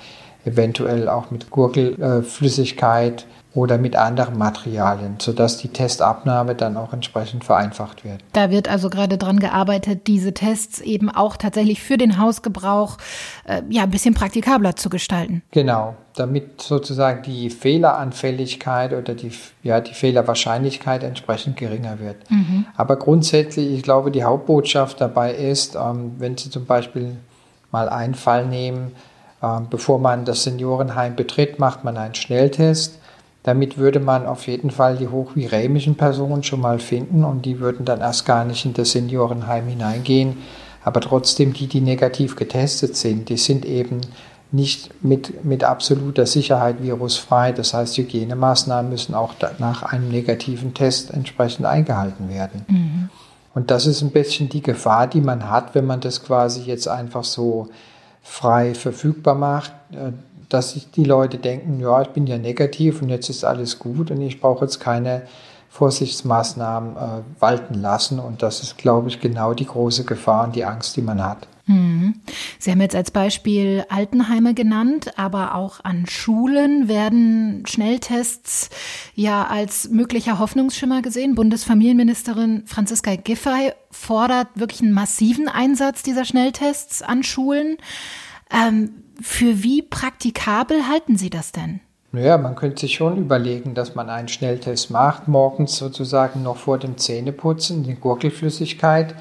eventuell 0.44 1.08
auch 1.08 1.30
mit 1.30 1.50
Gurgelflüssigkeit 1.50 3.26
oder 3.52 3.78
mit 3.78 3.96
anderen 3.96 4.38
Materialien, 4.38 5.16
sodass 5.18 5.56
die 5.56 5.68
Testabnahme 5.68 6.54
dann 6.54 6.76
auch 6.76 6.92
entsprechend 6.92 7.44
vereinfacht 7.44 8.04
wird. 8.04 8.20
Da 8.32 8.50
wird 8.50 8.68
also 8.68 8.90
gerade 8.90 9.18
dran 9.18 9.40
gearbeitet, 9.40 10.06
diese 10.06 10.32
Tests 10.32 10.80
eben 10.80 11.10
auch 11.10 11.36
tatsächlich 11.36 11.82
für 11.82 11.98
den 11.98 12.18
Hausgebrauch 12.18 12.96
äh, 13.44 13.62
ja 13.68 13.82
ein 13.82 13.90
bisschen 13.90 14.14
praktikabler 14.14 14.76
zu 14.76 14.88
gestalten. 14.88 15.42
Genau, 15.50 15.96
damit 16.14 16.62
sozusagen 16.62 17.22
die 17.22 17.50
Fehleranfälligkeit 17.50 18.92
oder 18.92 19.14
die, 19.14 19.32
ja, 19.64 19.80
die 19.80 19.94
Fehlerwahrscheinlichkeit 19.94 21.02
entsprechend 21.02 21.56
geringer 21.56 21.98
wird. 21.98 22.30
Mhm. 22.30 22.66
Aber 22.76 22.96
grundsätzlich, 22.96 23.72
ich 23.72 23.82
glaube, 23.82 24.12
die 24.12 24.22
Hauptbotschaft 24.22 25.00
dabei 25.00 25.34
ist, 25.34 25.74
ähm, 25.74 26.12
wenn 26.18 26.36
Sie 26.36 26.50
zum 26.50 26.66
Beispiel 26.66 27.16
mal 27.72 27.88
einen 27.88 28.14
Fall 28.14 28.46
nehmen, 28.46 28.92
äh, 29.42 29.60
bevor 29.68 29.98
man 29.98 30.24
das 30.24 30.44
Seniorenheim 30.44 31.16
betritt, 31.16 31.58
macht 31.58 31.82
man 31.82 31.96
einen 31.96 32.14
Schnelltest 32.14 32.99
damit 33.42 33.78
würde 33.78 34.00
man 34.00 34.26
auf 34.26 34.46
jeden 34.46 34.70
Fall 34.70 34.96
die 34.96 35.08
hochviremischen 35.08 35.94
Personen 35.94 36.42
schon 36.42 36.60
mal 36.60 36.78
finden 36.78 37.24
und 37.24 37.46
die 37.46 37.58
würden 37.58 37.86
dann 37.86 38.00
erst 38.00 38.26
gar 38.26 38.44
nicht 38.44 38.64
in 38.64 38.74
das 38.74 38.92
Seniorenheim 38.92 39.66
hineingehen. 39.66 40.38
Aber 40.82 41.00
trotzdem, 41.00 41.52
die, 41.52 41.66
die 41.66 41.80
negativ 41.80 42.36
getestet 42.36 42.96
sind, 42.96 43.28
die 43.28 43.36
sind 43.36 43.64
eben 43.64 44.00
nicht 44.52 45.02
mit, 45.02 45.44
mit 45.44 45.64
absoluter 45.64 46.26
Sicherheit 46.26 46.82
virusfrei. 46.82 47.52
Das 47.52 47.72
heißt, 47.72 47.96
Hygienemaßnahmen 47.96 48.90
müssen 48.90 49.14
auch 49.14 49.34
nach 49.58 49.82
einem 49.84 50.08
negativen 50.08 50.74
Test 50.74 51.12
entsprechend 51.12 51.66
eingehalten 51.66 52.28
werden. 52.28 52.64
Mhm. 52.68 53.08
Und 53.54 53.70
das 53.70 53.86
ist 53.86 54.02
ein 54.02 54.10
bisschen 54.10 54.48
die 54.48 54.62
Gefahr, 54.62 55.06
die 55.06 55.20
man 55.20 55.50
hat, 55.50 55.74
wenn 55.74 55.86
man 55.86 56.00
das 56.00 56.24
quasi 56.24 56.62
jetzt 56.62 56.88
einfach 56.88 57.24
so 57.24 57.68
frei 58.22 58.74
verfügbar 58.74 59.34
macht. 59.34 59.72
Dass 60.50 60.72
sich 60.72 60.90
die 60.90 61.04
Leute 61.04 61.38
denken, 61.38 61.80
ja, 61.80 62.02
ich 62.02 62.08
bin 62.08 62.26
ja 62.26 62.36
negativ 62.36 63.00
und 63.00 63.08
jetzt 63.08 63.30
ist 63.30 63.44
alles 63.44 63.78
gut 63.78 64.10
und 64.10 64.20
ich 64.20 64.40
brauche 64.40 64.66
jetzt 64.66 64.80
keine 64.80 65.22
Vorsichtsmaßnahmen 65.70 66.96
äh, 66.96 67.40
walten 67.40 67.74
lassen. 67.74 68.18
Und 68.18 68.42
das 68.42 68.62
ist, 68.62 68.76
glaube 68.76 69.08
ich, 69.08 69.20
genau 69.20 69.54
die 69.54 69.66
große 69.66 70.04
Gefahr 70.04 70.44
und 70.44 70.56
die 70.56 70.64
Angst, 70.64 70.96
die 70.96 71.02
man 71.02 71.24
hat. 71.24 71.46
Mhm. 71.70 72.14
Sie 72.58 72.72
haben 72.72 72.80
jetzt 72.80 72.96
als 72.96 73.12
Beispiel 73.12 73.84
Altenheime 73.88 74.54
genannt, 74.54 75.16
aber 75.16 75.54
auch 75.54 75.84
an 75.84 76.06
Schulen 76.06 76.88
werden 76.88 77.62
Schnelltests 77.66 78.70
ja 79.14 79.46
als 79.46 79.88
möglicher 79.88 80.40
Hoffnungsschimmer 80.40 81.00
gesehen. 81.00 81.36
Bundesfamilienministerin 81.36 82.64
Franziska 82.66 83.14
Giffey 83.14 83.72
fordert 83.92 84.48
wirklich 84.56 84.82
einen 84.82 84.92
massiven 84.92 85.48
Einsatz 85.48 86.02
dieser 86.02 86.24
Schnelltests 86.24 87.02
an 87.02 87.22
Schulen. 87.22 87.76
Ähm, 88.52 89.04
für 89.20 89.62
wie 89.62 89.82
praktikabel 89.82 90.88
halten 90.88 91.16
Sie 91.16 91.30
das 91.30 91.52
denn? 91.52 91.80
Naja, 92.12 92.38
man 92.38 92.56
könnte 92.56 92.80
sich 92.80 92.94
schon 92.94 93.18
überlegen, 93.18 93.74
dass 93.74 93.94
man 93.94 94.10
einen 94.10 94.28
Schnelltest 94.28 94.90
macht, 94.90 95.28
morgens 95.28 95.76
sozusagen 95.76 96.42
noch 96.42 96.56
vor 96.56 96.78
dem 96.78 96.98
Zähneputzen 96.98 97.84
die 97.84 97.94
Gurkelflüssigkeit 97.94 99.14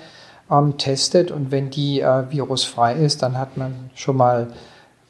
ähm, 0.49 0.77
testet 0.77 1.29
und 1.29 1.51
wenn 1.51 1.69
die 1.69 2.01
äh, 2.01 2.31
virusfrei 2.31 2.95
ist, 2.95 3.21
dann 3.21 3.37
hat 3.37 3.57
man 3.57 3.91
schon 3.93 4.17
mal, 4.17 4.47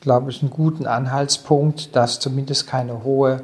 glaube 0.01 0.29
ich, 0.29 0.41
einen 0.41 0.51
guten 0.51 0.87
Anhaltspunkt, 0.87 1.95
dass 1.95 2.19
zumindest 2.19 2.67
keine 2.67 3.05
hohe 3.05 3.43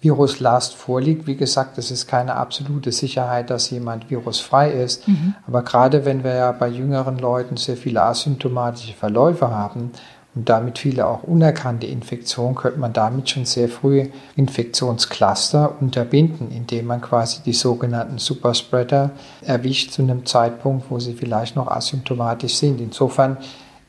Viruslast 0.00 0.74
vorliegt. 0.74 1.26
Wie 1.26 1.36
gesagt, 1.36 1.78
es 1.78 1.90
ist 1.90 2.06
keine 2.06 2.34
absolute 2.34 2.92
Sicherheit, 2.92 3.50
dass 3.50 3.70
jemand 3.70 4.10
virusfrei 4.10 4.70
ist. 4.70 5.06
Mhm. 5.08 5.34
Aber 5.46 5.62
gerade 5.62 6.04
wenn 6.04 6.22
wir 6.22 6.34
ja 6.34 6.52
bei 6.52 6.68
jüngeren 6.68 7.18
Leuten 7.18 7.56
sehr 7.56 7.76
viele 7.76 8.02
asymptomatische 8.02 8.94
Verläufe 8.94 9.50
haben, 9.50 9.92
und 10.36 10.50
damit 10.50 10.78
viele 10.78 11.06
auch 11.06 11.22
unerkannte 11.22 11.86
Infektionen, 11.86 12.54
könnte 12.54 12.78
man 12.78 12.92
damit 12.92 13.30
schon 13.30 13.46
sehr 13.46 13.70
früh 13.70 14.08
Infektionscluster 14.36 15.76
unterbinden, 15.80 16.50
indem 16.50 16.86
man 16.86 17.00
quasi 17.00 17.40
die 17.44 17.54
sogenannten 17.54 18.18
Superspreader 18.18 19.12
erwischt 19.40 19.92
zu 19.92 20.02
einem 20.02 20.26
Zeitpunkt, 20.26 20.90
wo 20.90 21.00
sie 21.00 21.14
vielleicht 21.14 21.56
noch 21.56 21.68
asymptomatisch 21.68 22.56
sind. 22.56 22.82
Insofern 22.82 23.38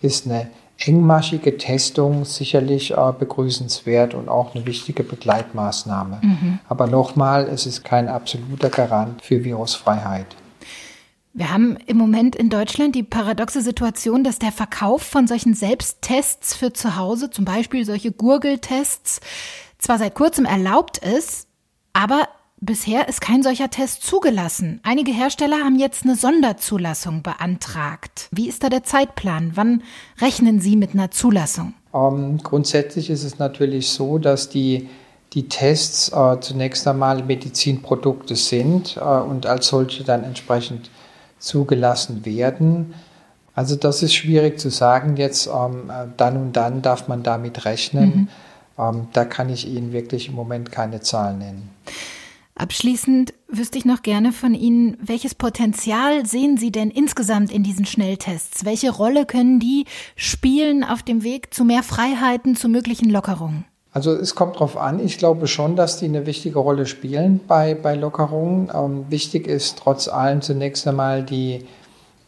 ist 0.01 0.25
eine 0.25 0.47
engmaschige 0.79 1.57
Testung 1.57 2.23
sicherlich 2.23 2.91
äh, 2.91 3.13
begrüßenswert 3.17 4.13
und 4.13 4.29
auch 4.29 4.55
eine 4.55 4.65
wichtige 4.65 5.03
Begleitmaßnahme. 5.03 6.19
Mhm. 6.21 6.59
Aber 6.69 6.87
nochmal, 6.87 7.47
es 7.49 7.65
ist 7.65 7.83
kein 7.83 8.07
absoluter 8.07 8.69
Garant 8.69 9.21
für 9.21 9.43
Virusfreiheit. 9.43 10.27
Wir 11.37 11.53
haben 11.53 11.77
im 11.85 11.97
Moment 11.97 12.35
in 12.35 12.49
Deutschland 12.49 12.95
die 12.95 13.03
paradoxe 13.03 13.61
Situation, 13.61 14.23
dass 14.23 14.39
der 14.39 14.51
Verkauf 14.51 15.03
von 15.03 15.27
solchen 15.27 15.53
Selbsttests 15.53 16.55
für 16.55 16.73
zu 16.73 16.95
Hause, 16.95 17.29
zum 17.29 17.45
Beispiel 17.45 17.85
solche 17.85 18.11
Gurgeltests, 18.11 19.21
zwar 19.77 19.99
seit 19.99 20.15
kurzem 20.15 20.45
erlaubt 20.45 20.97
ist, 20.97 21.47
aber 21.93 22.27
bisher 22.59 23.07
ist 23.07 23.21
kein 23.21 23.43
solcher 23.43 23.69
Test 23.69 24.01
zugelassen. 24.01 24.79
Einige 24.81 25.11
Hersteller 25.11 25.57
haben 25.57 25.77
jetzt 25.77 26.05
eine 26.05 26.15
Sonderzulassung 26.15 27.21
beantragt. 27.21 28.29
Wie 28.31 28.49
ist 28.49 28.63
da 28.63 28.69
der 28.69 28.83
Zeitplan? 28.83 29.51
Wann 29.53 29.83
rechnen 30.19 30.59
Sie 30.59 30.75
mit 30.75 30.95
einer 30.95 31.11
Zulassung? 31.11 31.75
Ähm, 31.93 32.39
grundsätzlich 32.41 33.11
ist 33.11 33.23
es 33.23 33.37
natürlich 33.37 33.89
so, 33.89 34.17
dass 34.17 34.49
die 34.49 34.89
die 35.33 35.49
Tests 35.49 36.09
äh, 36.09 36.39
zunächst 36.39 36.87
einmal 36.87 37.21
Medizinprodukte 37.21 38.35
sind 38.35 38.97
äh, 38.97 39.01
und 39.01 39.45
als 39.45 39.67
solche 39.67 40.03
dann 40.03 40.23
entsprechend 40.23 40.89
zugelassen 41.39 42.25
werden. 42.25 42.93
Also 43.55 43.75
das 43.75 44.03
ist 44.03 44.13
schwierig 44.13 44.59
zu 44.59 44.69
sagen 44.69 45.17
jetzt, 45.17 45.47
ähm, 45.47 45.91
dann 46.15 46.37
und 46.37 46.53
dann 46.53 46.81
darf 46.81 47.07
man 47.07 47.23
damit 47.23 47.65
rechnen. 47.65 48.05
Mhm. 48.05 48.27
Ähm, 48.77 49.07
da 49.13 49.25
kann 49.25 49.49
ich 49.49 49.67
Ihnen 49.67 49.91
wirklich 49.91 50.29
im 50.29 50.35
Moment 50.35 50.71
keine 50.71 51.01
Zahlen 51.01 51.39
nennen. 51.39 51.69
Abschließend 52.55 53.33
wüsste 53.47 53.77
ich 53.77 53.85
noch 53.85 54.01
gerne 54.01 54.31
von 54.31 54.55
Ihnen, 54.55 54.97
welches 54.99 55.35
Potenzial 55.35 56.25
sehen 56.25 56.57
Sie 56.57 56.71
denn 56.71 56.89
insgesamt 56.89 57.51
in 57.51 57.61
diesen 57.63 57.85
Schnelltests? 57.85 58.65
Welche 58.65 58.91
Rolle 58.91 59.25
können 59.25 59.59
die 59.59 59.85
spielen 60.15 60.83
auf 60.83 61.03
dem 61.03 61.23
Weg 61.23 61.53
zu 61.53 61.63
mehr 61.63 61.83
Freiheiten, 61.83 62.55
zu 62.55 62.67
möglichen 62.67 63.09
Lockerungen? 63.11 63.65
Also 63.97 64.13
es 64.13 64.35
kommt 64.35 64.57
darauf 64.57 64.77
an. 64.77 65.03
Ich 65.03 65.17
glaube 65.17 65.47
schon, 65.47 65.75
dass 65.75 65.97
die 65.97 66.05
eine 66.05 66.27
wichtige 66.27 66.59
Rolle 66.59 66.85
spielen 66.85 67.39
bei, 67.47 67.73
bei 67.73 67.95
Lockerungen. 67.95 68.69
Ähm, 68.71 69.05
wichtig 69.09 69.47
ist 69.47 69.79
trotz 69.79 70.07
allem 70.07 70.43
zunächst 70.43 70.87
einmal 70.87 71.23
die, 71.23 71.65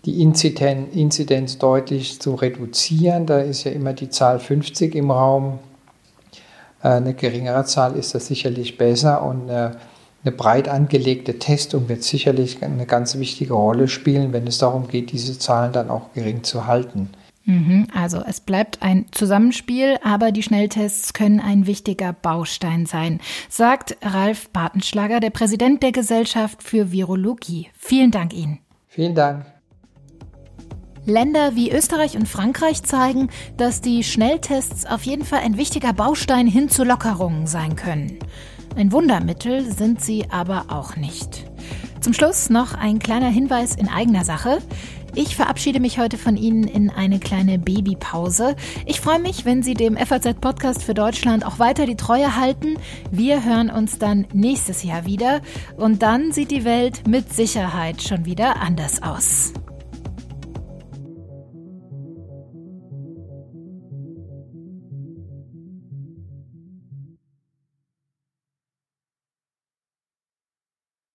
die 0.03 0.23
Inzidenz, 0.23 0.95
Inzidenz 0.95 1.59
deutlich 1.59 2.19
zu 2.19 2.33
reduzieren. 2.33 3.27
Da 3.27 3.41
ist 3.41 3.65
ja 3.65 3.71
immer 3.71 3.93
die 3.93 4.09
Zahl 4.09 4.39
50 4.39 4.95
im 4.95 5.11
Raum. 5.11 5.59
Äh, 6.81 6.87
eine 6.87 7.13
geringere 7.13 7.63
Zahl 7.65 7.95
ist 7.97 8.15
das 8.15 8.25
sicherlich 8.25 8.79
besser 8.79 9.21
und 9.21 9.47
eine, 9.47 9.75
eine 10.23 10.31
breit 10.31 10.69
angelegte 10.69 11.37
Testung 11.37 11.87
wird 11.87 12.01
sicherlich 12.01 12.63
eine 12.63 12.87
ganz 12.87 13.15
wichtige 13.19 13.53
Rolle 13.53 13.89
spielen, 13.89 14.33
wenn 14.33 14.47
es 14.47 14.57
darum 14.57 14.87
geht, 14.87 15.11
diese 15.11 15.37
Zahlen 15.37 15.71
dann 15.71 15.91
auch 15.91 16.13
gering 16.15 16.41
zu 16.41 16.65
halten. 16.65 17.11
Mhm, 17.49 17.87
also 17.95 18.21
es 18.27 18.41
bleibt 18.41 18.83
ein 18.83 19.07
Zusammenspiel, 19.11 19.97
aber 20.03 20.31
die 20.31 20.43
Schnelltests 20.43 21.13
können 21.13 21.39
ein 21.39 21.65
wichtiger 21.65 22.13
Baustein 22.13 22.85
sein, 22.85 23.19
sagt 23.49 23.97
Ralf 24.03 24.49
Bartenschlager, 24.49 25.19
der 25.19 25.31
Präsident 25.31 25.81
der 25.81 25.91
Gesellschaft 25.91 26.61
für 26.61 26.91
Virologie. 26.91 27.69
Vielen 27.75 28.11
Dank 28.11 28.35
Ihnen. 28.35 28.59
Vielen 28.87 29.15
Dank. 29.15 29.47
Länder 31.05 31.55
wie 31.55 31.71
Österreich 31.71 32.15
und 32.17 32.27
Frankreich 32.27 32.83
zeigen, 32.83 33.29
dass 33.57 33.81
die 33.81 34.03
Schnelltests 34.03 34.85
auf 34.85 35.01
jeden 35.07 35.25
Fall 35.25 35.39
ein 35.39 35.57
wichtiger 35.57 35.91
Baustein 35.91 36.45
hin 36.45 36.69
zu 36.69 36.83
Lockerungen 36.83 37.47
sein 37.47 37.75
können. 37.75 38.19
Ein 38.75 38.91
Wundermittel 38.91 39.71
sind 39.71 40.01
sie 40.01 40.29
aber 40.29 40.65
auch 40.69 40.97
nicht. 40.97 41.49
Zum 42.01 42.13
Schluss 42.13 42.49
noch 42.49 42.75
ein 42.75 42.99
kleiner 42.99 43.29
Hinweis 43.29 43.75
in 43.75 43.89
eigener 43.89 44.23
Sache. 44.23 44.59
Ich 45.21 45.35
verabschiede 45.35 45.81
mich 45.81 45.99
heute 45.99 46.17
von 46.17 46.37
Ihnen 46.37 46.63
in 46.63 46.89
eine 46.89 47.19
kleine 47.19 47.59
Babypause. 47.59 48.55
Ich 48.85 49.01
freue 49.01 49.19
mich, 49.19 49.43
wenn 49.43 49.61
Sie 49.63 49.73
dem 49.73 49.97
FAZ-Podcast 49.97 50.81
für 50.81 50.93
Deutschland 50.93 51.45
auch 51.45 51.59
weiter 51.59 51.85
die 51.85 51.97
Treue 51.97 52.37
halten. 52.37 52.77
Wir 53.11 53.43
hören 53.43 53.69
uns 53.69 53.99
dann 53.99 54.27
nächstes 54.31 54.81
Jahr 54.83 55.05
wieder 55.05 55.41
und 55.75 56.03
dann 56.03 56.31
sieht 56.31 56.51
die 56.51 56.63
Welt 56.63 57.05
mit 57.05 57.33
Sicherheit 57.33 58.01
schon 58.01 58.23
wieder 58.23 58.61
anders 58.61 59.03
aus. 59.03 59.51